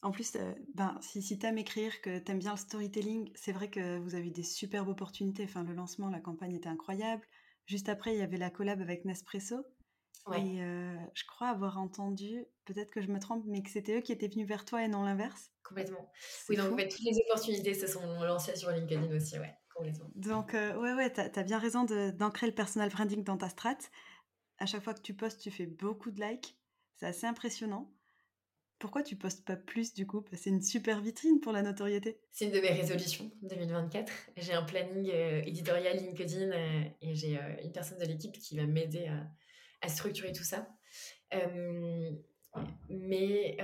[0.01, 3.32] En plus, euh, ben, si, si tu aimes écrire, que tu aimes bien le storytelling,
[3.36, 5.45] c'est vrai que vous avez des superbes opportunités.
[5.45, 7.26] Enfin, le lancement, la campagne était incroyable.
[7.65, 9.63] Juste après, il y avait la collab avec Nespresso.
[10.34, 14.11] Et je crois avoir entendu, peut-être que je me trompe, mais que c'était eux qui
[14.11, 15.51] étaient venus vers toi et non l'inverse.
[15.63, 16.11] Complètement.
[16.49, 20.09] Oui, donc toutes les opportunités se sont lancées sur LinkedIn aussi, ouais, complètement.
[20.15, 23.78] Donc, ouais, ouais, t'as as bien raison d'ancrer le personal branding dans ta strat.
[24.60, 26.58] À chaque fois que tu postes, tu fais beaucoup de likes.
[26.95, 27.91] C'est assez impressionnant.
[28.80, 30.24] Pourquoi tu postes pas plus du coup?
[30.34, 32.20] C'est une super vitrine pour la notoriété.
[32.32, 34.12] C'est une de mes résolutions 2024.
[34.38, 35.10] J'ai un planning
[35.45, 36.51] éditorial LinkedIn
[37.01, 39.28] et j'ai une personne de l'équipe qui va m'aider à
[39.84, 40.68] à structurer tout ça.
[42.89, 43.58] mais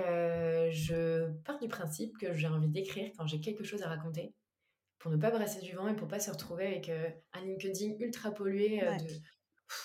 [0.72, 4.36] je pars du principe que j'ai envie d'écrire quand j'ai quelque chose à raconter
[5.00, 8.32] pour ne pas brasser du vent et pour pas se retrouver avec un LinkedIn ultra
[8.32, 9.14] pollué de,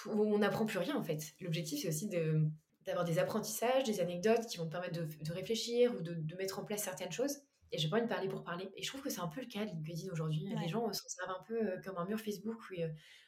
[0.07, 1.35] où on n'apprend plus rien en fait.
[1.41, 2.49] L'objectif c'est aussi de,
[2.87, 6.59] d'avoir des apprentissages, des anecdotes qui vont te permettre de, réfléchir ou de, de, mettre
[6.59, 7.39] en place certaines choses.
[7.72, 8.70] Et j'ai pas envie de parler pour parler.
[8.76, 10.47] Et je trouve que c'est un peu le cas de LinkedIn aujourd'hui.
[10.61, 12.74] Les gens s'en servent un peu comme un mur Facebook où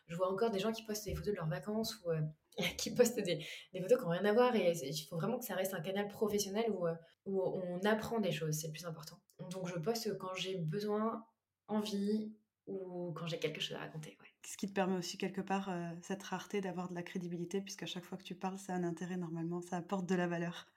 [0.07, 2.11] je vois encore des gens qui postent des photos de leurs vacances ou
[2.79, 4.55] qui postent des, des, photos qui n'ont rien à voir.
[4.55, 6.87] Et il faut vraiment que ça reste un canal professionnel où,
[7.25, 9.19] où on apprend des choses, c'est le plus important.
[9.51, 11.25] Donc je poste quand j'ai besoin,
[11.69, 12.33] envie
[12.67, 14.17] ou quand j'ai quelque chose à raconter.
[14.47, 17.86] Ce qui te permet aussi quelque part euh, cette rareté d'avoir de la crédibilité, puisqu'à
[17.86, 20.68] chaque fois que tu parles, ça a un intérêt normalement, ça apporte de la valeur.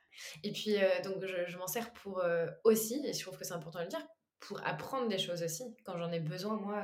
[0.44, 3.54] Et puis, euh, donc, je, m'en sers pour euh, aussi, et je trouve que c'est
[3.54, 4.06] important de le dire,
[4.40, 5.64] pour apprendre des choses aussi.
[5.86, 6.84] Quand j'en ai besoin, moi,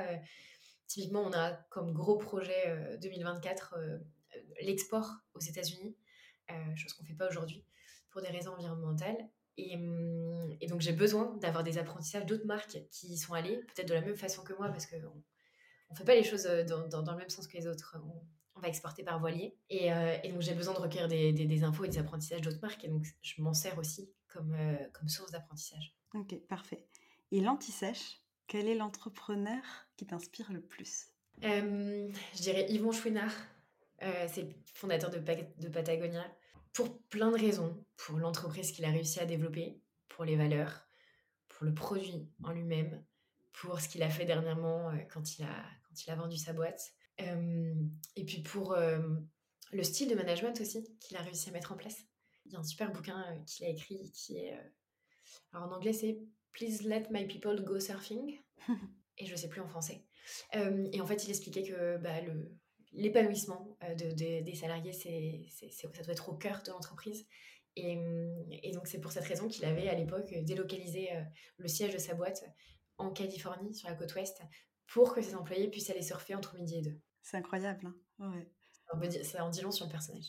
[0.86, 3.74] typiquement, on a comme gros projet 2024
[4.60, 5.96] l'export aux États-Unis,
[6.76, 7.64] chose qu'on ne fait pas aujourd'hui
[8.10, 9.16] pour des raisons environnementales.
[9.56, 13.56] Et, hum, et donc, j'ai besoin d'avoir des apprentissages d'autres marques qui y sont allées,
[13.74, 15.22] peut-être de la même façon que moi, parce qu'on
[15.92, 17.96] ne fait pas les choses dans, dans, le même sens que les autres.
[18.54, 19.54] On, va exporter par voilier.
[19.68, 19.88] Et,
[20.24, 22.82] et donc, j'ai besoin de recueillir des, des, infos et des apprentissages d'autres marques.
[22.84, 24.56] Et donc, je m'en sers aussi comme,
[24.94, 25.94] comme source d'apprentissage.
[26.14, 26.86] Ok, parfait.
[27.32, 29.62] Et l'anti-sèche, quel est l'entrepreneur
[29.98, 31.08] qui t'inspire le plus?
[31.42, 33.34] Je dirais Yvon Chouinard.
[34.00, 36.24] c'est le fondateur de, de Patagonia.
[36.72, 37.84] Pour plein de raisons.
[37.96, 40.86] Pour l'entreprise qu'il a réussi à développer, pour les valeurs,
[41.48, 43.04] pour le produit en lui-même,
[43.56, 46.52] pour ce qu'il a fait dernièrement euh, quand, il a, quand il a vendu sa
[46.52, 46.92] boîte.
[47.20, 47.74] Euh,
[48.14, 48.98] et puis pour euh,
[49.72, 52.04] le style de management aussi qu'il a réussi à mettre en place.
[52.44, 54.56] Il y a un super bouquin qu'il a écrit qui est...
[55.52, 56.20] alors en anglais c'est
[56.52, 58.38] Please let my people go surfing.
[59.18, 60.04] et je ne sais plus en français.
[60.52, 62.54] et en fait il expliquait que bah, le,
[62.92, 67.26] l'épanouissement de, des salariés, c'est, ça doit être au cœur de l'entreprise.
[67.74, 67.96] Et,
[68.72, 71.10] donc, c'est pour cette raison qu'il avait à l'époque délocalisé
[71.58, 72.42] le siège de sa boîte
[72.98, 74.40] en Californie, sur la côte ouest,
[74.86, 77.00] pour que ses employés puissent aller surfer entre midi et deux.
[77.22, 77.92] C'est incroyable.
[78.20, 78.52] Hein ouais.
[79.24, 80.26] Ça en dit long sur le personnage.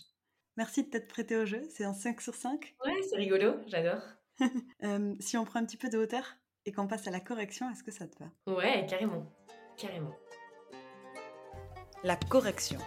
[0.58, 1.62] Merci de t'être prêté au jeu.
[1.70, 2.76] C'est un 5 sur 5.
[2.84, 3.56] Ouais, c'est rigolo.
[3.68, 4.02] J'adore.
[4.84, 6.24] Euh, si on prend un petit peu de hauteur
[6.66, 8.30] et qu'on passe à la correction, est-ce que ça te va?
[8.46, 9.26] Ouais, carrément.
[9.76, 10.16] Carrément.
[12.04, 12.78] La correction.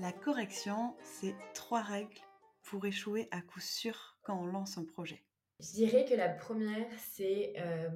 [0.00, 2.16] La correction, c'est trois règles
[2.62, 5.22] pour échouer à coup sûr quand on lance un projet.
[5.60, 7.88] Je dirais que la première, c'est euh,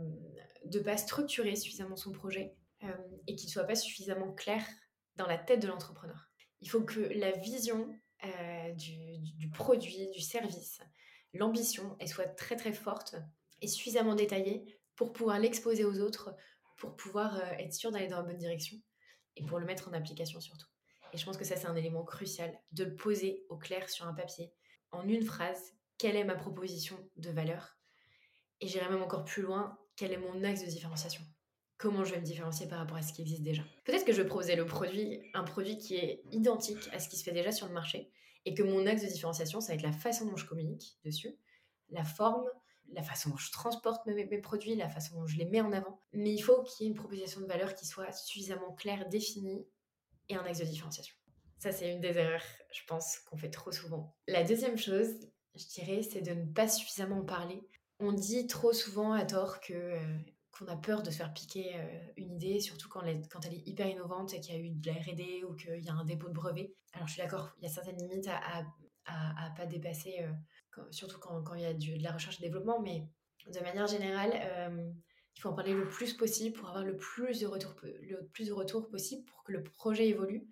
[0.66, 2.88] de ne pas structurer suffisamment son projet euh,
[3.26, 4.62] et qu'il ne soit pas suffisamment clair
[5.16, 6.30] dans la tête de l'entrepreneur.
[6.60, 7.88] Il faut que la vision
[8.24, 10.80] euh, du, du, produit, du service,
[11.32, 13.16] l'ambition, elle soit très très forte
[13.62, 16.34] et suffisamment détaillée pour pouvoir l'exposer aux autres,
[16.76, 18.76] pour pouvoir être sûr d'aller dans la bonne direction
[19.36, 20.66] et pour le mettre en application surtout.
[21.12, 24.06] Et je pense que ça, c'est un élément crucial, de le poser au clair sur
[24.06, 24.52] un papier,
[24.90, 25.74] en une phrase,
[26.04, 27.78] quelle est ma proposition de valeur
[28.60, 31.22] Et j'irai même encore plus loin, quel est mon axe de différenciation
[31.78, 34.20] Comment je vais me différencier par rapport à ce qui existe déjà Peut-être que je
[34.20, 37.66] proposais le produit, un produit qui est identique à ce qui se fait déjà sur
[37.68, 38.12] le marché,
[38.44, 41.38] et que mon axe de différenciation, ça va être la façon dont je communique dessus,
[41.88, 42.44] la forme,
[42.92, 45.72] la façon dont je transporte mes, mes, produits, la façon dont je les mets en
[45.72, 46.02] avant.
[46.12, 49.66] Mais il faut qu'il y ait une proposition de valeur qui soit suffisamment claire, définie
[50.28, 51.16] et un axe de différenciation.
[51.60, 52.44] Ça, c'est une des erreurs,
[52.74, 54.14] je pense, qu'on fait trop souvent.
[54.26, 55.08] La deuxième chose,
[55.54, 57.62] je dirais, c'est de ne pas suffisamment en parler.
[58.00, 60.18] On dit trop souvent à tort que euh,
[60.50, 63.20] qu'on a peur de se faire piquer euh, une idée, surtout quand elle,
[63.54, 65.94] est, hyper innovante et qu'il y a eu de la R&D ou qu'il y a
[65.94, 66.74] un dépôt de brevet.
[66.92, 68.64] Alors je suis d'accord, il y a certaines limites à,
[69.06, 72.80] à, pas dépasser, euh, surtout quand, quand, il y a de la recherche et développement,
[72.80, 73.06] mais
[73.46, 74.32] de manière générale,
[75.36, 78.46] il faut en parler le plus possible pour avoir le plus de retours, le plus
[78.46, 80.48] de retours possible pour que le projet évolue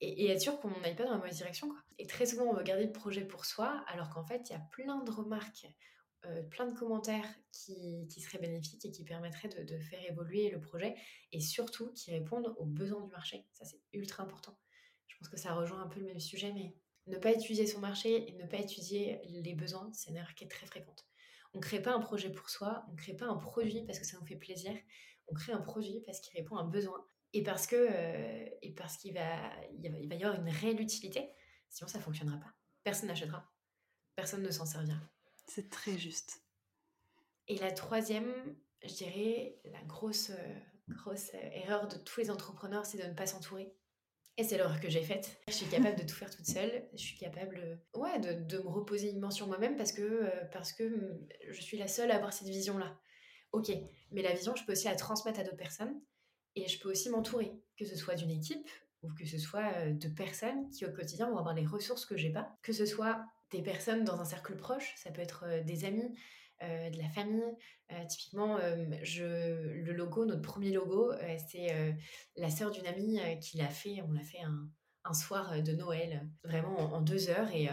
[0.00, 1.68] et, être sûr qu'on n'aille pas dans la mauvaise direction.
[1.68, 1.78] Quoi.
[1.98, 4.56] Et très souvent, on veut garder le projet pour soi, alors qu'en fait, il y
[4.56, 5.66] a plein de remarques,
[6.26, 10.50] euh, plein de commentaires qui, qui, seraient bénéfiques et qui permettraient de, de, faire évoluer
[10.50, 10.94] le projet
[11.32, 13.46] et surtout qui répondent aux besoins du marché.
[13.52, 14.58] Ça, c'est ultra important.
[15.06, 16.74] Je pense que ça rejoint un peu le même sujet, mais
[17.06, 20.44] ne pas étudier son marché et ne pas étudier les besoins, c'est une erreur qui
[20.44, 21.06] est très fréquente.
[21.54, 23.98] On ne crée pas un projet pour soi, on ne crée pas un produit parce
[23.98, 24.72] que ça nous fait plaisir,
[25.28, 27.06] on crée un produit parce qu'il répond à un besoin
[27.36, 31.28] et parce que euh, et parce qu'il va, il va, y avoir une réelle utilité.
[31.68, 32.54] Sinon, ça ne fonctionnera pas.
[32.82, 33.52] Personne n'achètera.
[34.14, 34.98] Personne ne s'en servira.
[35.46, 36.40] C'est très juste.
[37.48, 38.32] Et la troisième,
[38.82, 40.58] je dirais, la grosse, euh,
[40.88, 43.76] grosse euh, erreur de tous les entrepreneurs, c'est de ne pas s'entourer.
[44.38, 45.38] Et c'est l'erreur que j'ai faite.
[45.48, 46.88] Je suis capable de tout faire toute seule.
[46.94, 50.72] Je suis capable ouais, de, de me reposer une sur moi-même parce que, euh, parce
[50.72, 52.98] que mm, je suis la seule à avoir cette vision-là.
[53.52, 53.70] Ok,
[54.10, 56.00] mais la vision, je peux aussi la transmettre à d'autres personnes.
[56.56, 58.68] Et je peux aussi m'entourer, que ce soit d'une équipe
[59.02, 62.16] ou que ce soit euh, de personnes qui au quotidien vont avoir les ressources que
[62.16, 62.56] j'ai pas.
[62.62, 66.16] Que ce soit des personnes dans un cercle proche, ça peut être euh, des amis,
[66.62, 67.44] euh, de la famille.
[68.08, 71.12] Typiquement, le logo, notre premier logo,
[71.46, 71.96] c'est
[72.34, 74.02] la sœur d'une amie qui l'a fait.
[74.02, 77.48] On l'a fait un, soir de Noël, vraiment en, deux heures.
[77.54, 77.68] Et,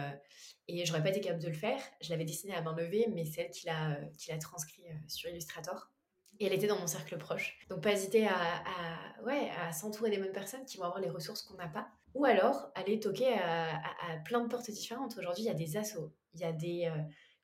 [0.68, 1.80] et j'aurais pas été capable de le faire.
[2.00, 5.28] Je l'avais dessiné à main levée, mais c'est elle qui l'a, qui l'a transcrit sur
[5.28, 5.90] Illustrator.
[6.40, 7.58] Et elle était dans mon cercle proche.
[7.68, 11.10] Donc pas hésiter à, à ouais, à s'entourer des bonnes personnes qui vont avoir les
[11.10, 11.88] ressources qu'on n'a pas.
[12.14, 13.80] Ou alors aller toquer à,
[14.24, 15.16] plein de portes différentes.
[15.18, 16.90] Aujourd'hui, il y a des assos, il y a des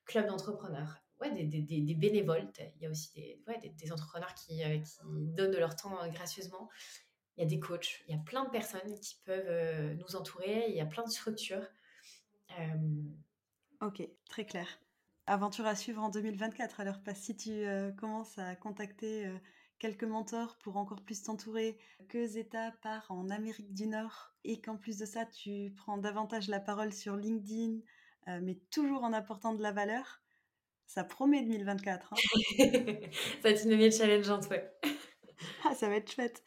[0.05, 2.49] clubs d'entrepreneurs, ouais, des, bénévoles.
[2.77, 4.99] Il y a aussi des, ouais, des entrepreneurs qui, euh, qui,
[5.35, 6.69] donnent de leur temps euh, gracieusement.
[7.37, 10.17] Il y a des coachs, il y a plein de personnes qui peuvent euh, nous
[10.17, 11.67] entourer, il y a plein de structures.
[13.81, 14.67] Ok, très clair.
[15.31, 16.81] Aventure à suivre en 2024.
[16.81, 17.65] Alors, pas si tu
[17.97, 19.31] commences à contacter
[19.79, 21.79] quelques mentors pour encore plus t'entourer,
[22.09, 26.49] que Zeta part en Amérique du Nord et qu'en plus de ça, tu prends davantage
[26.49, 27.79] la parole sur LinkedIn,
[28.43, 30.21] mais toujours en apportant de la valeur.
[30.87, 32.13] Ça promet 2024.
[32.13, 32.17] Hein.
[32.59, 34.69] ça va être une année challengeante, ouais.
[35.65, 36.43] ah, ça va être chouette.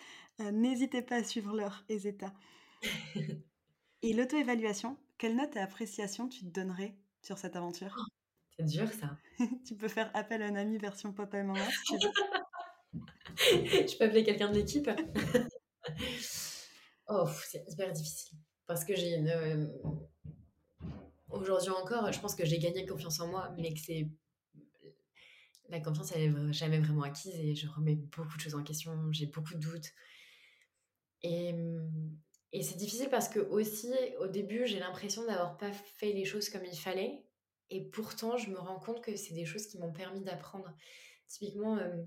[0.51, 2.33] N'hésitez pas à suivre l'heure et Zeta.
[4.01, 7.95] et l'auto-évaluation, quelle note et appréciation tu te donnerais sur cette aventure?
[7.97, 8.22] Oh,
[8.57, 9.17] C'est dur ça.
[9.65, 12.11] tu peux faire appel à un ami version papa et maman si tu veux.
[13.37, 14.89] Je peux appeler quelqu'un de l'équipe
[17.07, 18.37] Oh, c'est hyper difficile.
[18.65, 19.27] Parce que j'ai une.
[19.27, 19.67] Euh,
[21.29, 24.07] aujourd'hui encore, je pense que j'ai gagné confiance en moi, mais que c'est.
[25.69, 29.11] La confiance, elle n'est jamais vraiment acquise et je remets beaucoup de choses en question,
[29.11, 29.91] j'ai beaucoup de doutes.
[31.23, 31.55] Et,
[32.51, 36.49] et c'est difficile parce que, aussi, au début, j'ai l'impression d'avoir pas fait les choses
[36.49, 37.23] comme il fallait.
[37.69, 40.71] Et pourtant, je me rends compte que c'est des choses qui m'ont permis d'apprendre.
[41.27, 42.03] Typiquement, euh,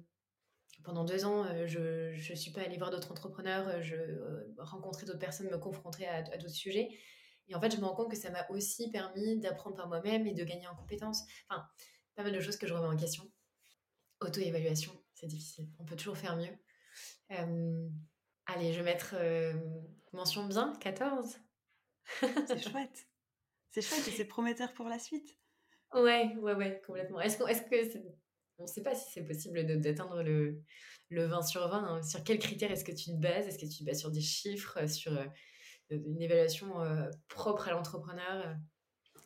[0.85, 4.55] pendant deux ans, euh, je ne suis pas allée voir d'autres entrepreneurs, euh, je euh,
[4.59, 6.89] rencontrais d'autres personnes, me confrontais à, d'autres sujets.
[7.49, 10.27] Et en fait, je me rends compte que ça m'a aussi permis d'apprendre par moi-même
[10.27, 11.23] et de gagner en compétences.
[11.49, 11.65] Enfin,
[12.15, 13.31] pas mal de choses que je remets en question.
[14.21, 15.69] Auto-évaluation, c'est difficile.
[15.79, 16.57] On peut toujours faire mieux.
[17.29, 19.15] allez, je vais mettre
[20.13, 21.37] mention bien, 14.
[22.21, 23.07] c'est chouette.
[23.71, 25.39] C'est chouette et c'est prometteur pour la suite.
[25.95, 27.21] Ouais, ouais, ouais, complètement.
[27.21, 28.03] Est-ce est que c'est
[28.59, 30.63] on ne sait pas si c'est possible d'atteindre le,
[31.11, 31.85] le 20 sur 20.
[31.85, 32.03] Hein.
[32.03, 33.47] Sur quels critères est-ce que tu te bases?
[33.47, 35.27] Est-ce que tu te bases sur des chiffres, euh, sur euh,
[35.91, 38.57] une évaluation euh, propre à l'entrepreneur?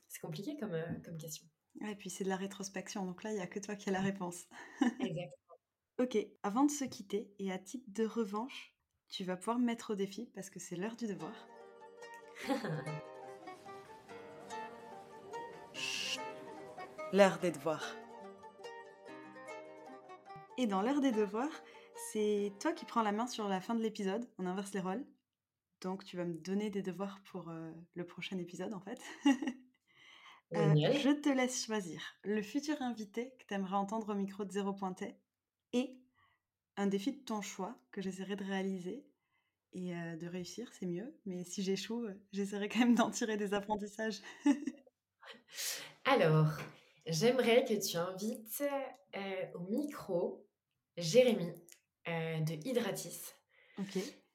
[0.08, 1.46] C'est compliqué comme, comme question.
[1.86, 3.92] et puis c'est de la rétrospection, donc là, il n'y a que toi qui as
[3.92, 4.46] la réponse.
[4.80, 5.30] Exactement.
[6.00, 8.74] ok, avant de se quitter, et à titre de revanche,
[9.08, 11.34] tu vas pouvoir me mettre au défi parce que c'est l'heure du devoir.
[17.12, 17.96] l'heure des devoirs.
[20.58, 21.50] Et dans l'heure des devoirs,
[22.12, 24.28] c'est toi qui prends la main sur la fin de l'épisode.
[24.38, 25.04] On inverse les rôles.
[25.80, 29.00] Donc tu vas me donner des devoirs pour euh, le prochain épisode en fait.
[30.52, 34.50] Euh, je te laisse choisir le futur invité que tu aimerais entendre au micro de
[34.50, 35.14] Zéro Pointé
[35.72, 35.96] et
[36.76, 39.06] un défi de ton choix que j'essaierai de réaliser
[39.74, 41.16] et euh, de réussir, c'est mieux.
[41.24, 44.20] Mais si j'échoue, j'essaierai quand même d'en tirer des apprentissages.
[46.04, 46.48] Alors,
[47.10, 48.62] j'aimerais que tu invites
[49.54, 50.46] au micro
[50.96, 51.52] Jérémy
[52.08, 53.34] euh, de Hydratis.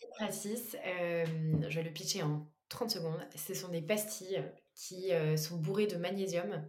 [0.02, 1.26] Hydratis, euh,
[1.70, 3.28] je vais le pitcher en 30 secondes.
[3.36, 6.66] Ce sont des pastilles qui euh, sont bourrées de magnésium,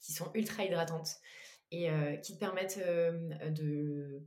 [0.00, 1.16] qui sont ultra hydratantes
[1.70, 1.90] et
[2.22, 4.22] qui te permettent de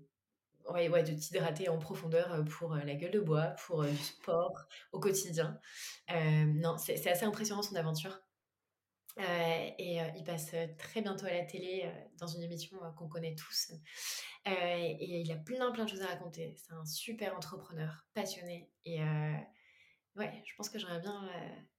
[0.70, 4.54] ouais, ouais, de t'hydrater en profondeur pour la gueule de bois, pour du sport
[4.92, 5.60] au quotidien.
[6.08, 8.22] non, c'est assez impressionnant son aventure.
[9.18, 13.72] Et il passe très bientôt à la télé dans une émission qu'on connaît tous.
[14.46, 16.56] et il a plein plein de choses à raconter.
[16.58, 18.72] C'est un super entrepreneur, passionné.
[18.86, 19.00] Et
[20.16, 21.30] ouais, je pense que j'aimerais bien,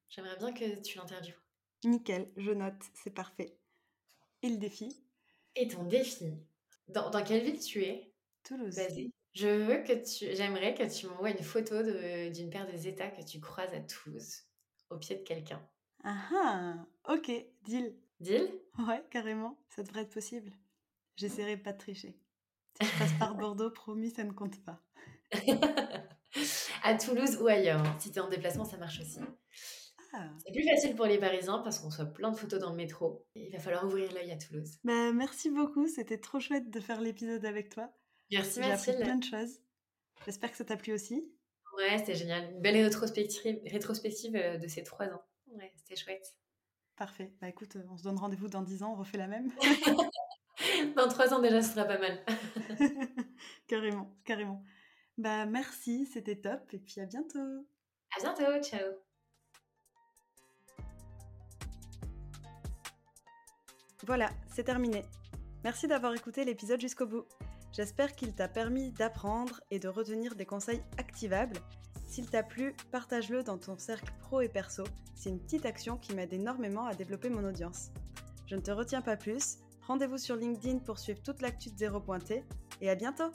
[0.09, 1.41] j'aimerais bien que tu l'interviewes.
[1.85, 3.57] Nickel, je note, c'est parfait.
[4.43, 5.05] Et le défi?
[5.57, 6.33] Et ton défi?
[6.89, 8.13] Dans, dans, quelle ville tu es?
[8.45, 8.79] Toulouse.
[9.35, 13.23] Je veux que tu, j'aimerais que tu m'envoies une photo d'une paire des états que
[13.23, 14.43] tu croises à Toulouse,
[14.91, 15.67] au pied de quelqu'un.
[16.05, 17.31] Ah ah, ok,
[17.65, 17.97] deal.
[18.21, 18.49] Deal?
[18.79, 20.53] Ouais, carrément, ça devrait être possible.
[21.17, 22.19] J'essaierai pas de tricher.
[22.81, 24.83] Si je passe par Bordeaux, promis, ça ne compte pas.
[26.83, 27.81] à Toulouse ou ailleurs.
[27.81, 27.97] Hein.
[27.99, 29.21] Si tu es en déplacement, ça marche aussi.
[30.15, 30.29] Ah.
[30.45, 33.27] C'est plus facile pour les Parisiens parce qu'on soit plein de photos dans le métro.
[33.35, 34.79] Il va falloir ouvrir l'œil à Toulouse.
[34.85, 37.91] Bah, merci beaucoup, c'était trop chouette de faire l'épisode avec toi.
[38.31, 39.61] Merci, J'ai appris plein de choses.
[40.25, 41.33] J'espère que ça t'a plu aussi.
[41.77, 42.53] Ouais, c'était génial.
[42.53, 45.23] Une belle rétrospective, rétrospective euh, de ces trois ans.
[45.47, 46.27] Ouais, c'était chouette.
[46.97, 47.33] Parfait.
[47.41, 49.51] Bah écoute, on se donne rendez-vous dans 10 ans, on refait la même.
[50.97, 52.25] dans 3 ans déjà, ce sera pas mal.
[53.67, 54.63] carrément, carrément.
[55.19, 57.67] Bah merci, c'était top et puis à bientôt.
[58.17, 58.93] À bientôt, ciao.
[64.05, 65.05] Voilà, c'est terminé.
[65.65, 67.25] Merci d'avoir écouté l'épisode jusqu'au bout.
[67.73, 71.59] J'espère qu'il t'a permis d'apprendre et de retenir des conseils activables
[72.13, 74.85] s'il t'a plu, partage-le dans ton cercle pro et perso.
[75.15, 77.91] C'est une petite action qui m'aide énormément à développer mon audience.
[78.47, 79.57] Je ne te retiens pas plus.
[79.87, 82.45] Rendez-vous sur LinkedIn pour suivre toute l'actu de Zéro Pointé
[82.83, 83.31] et à bientôt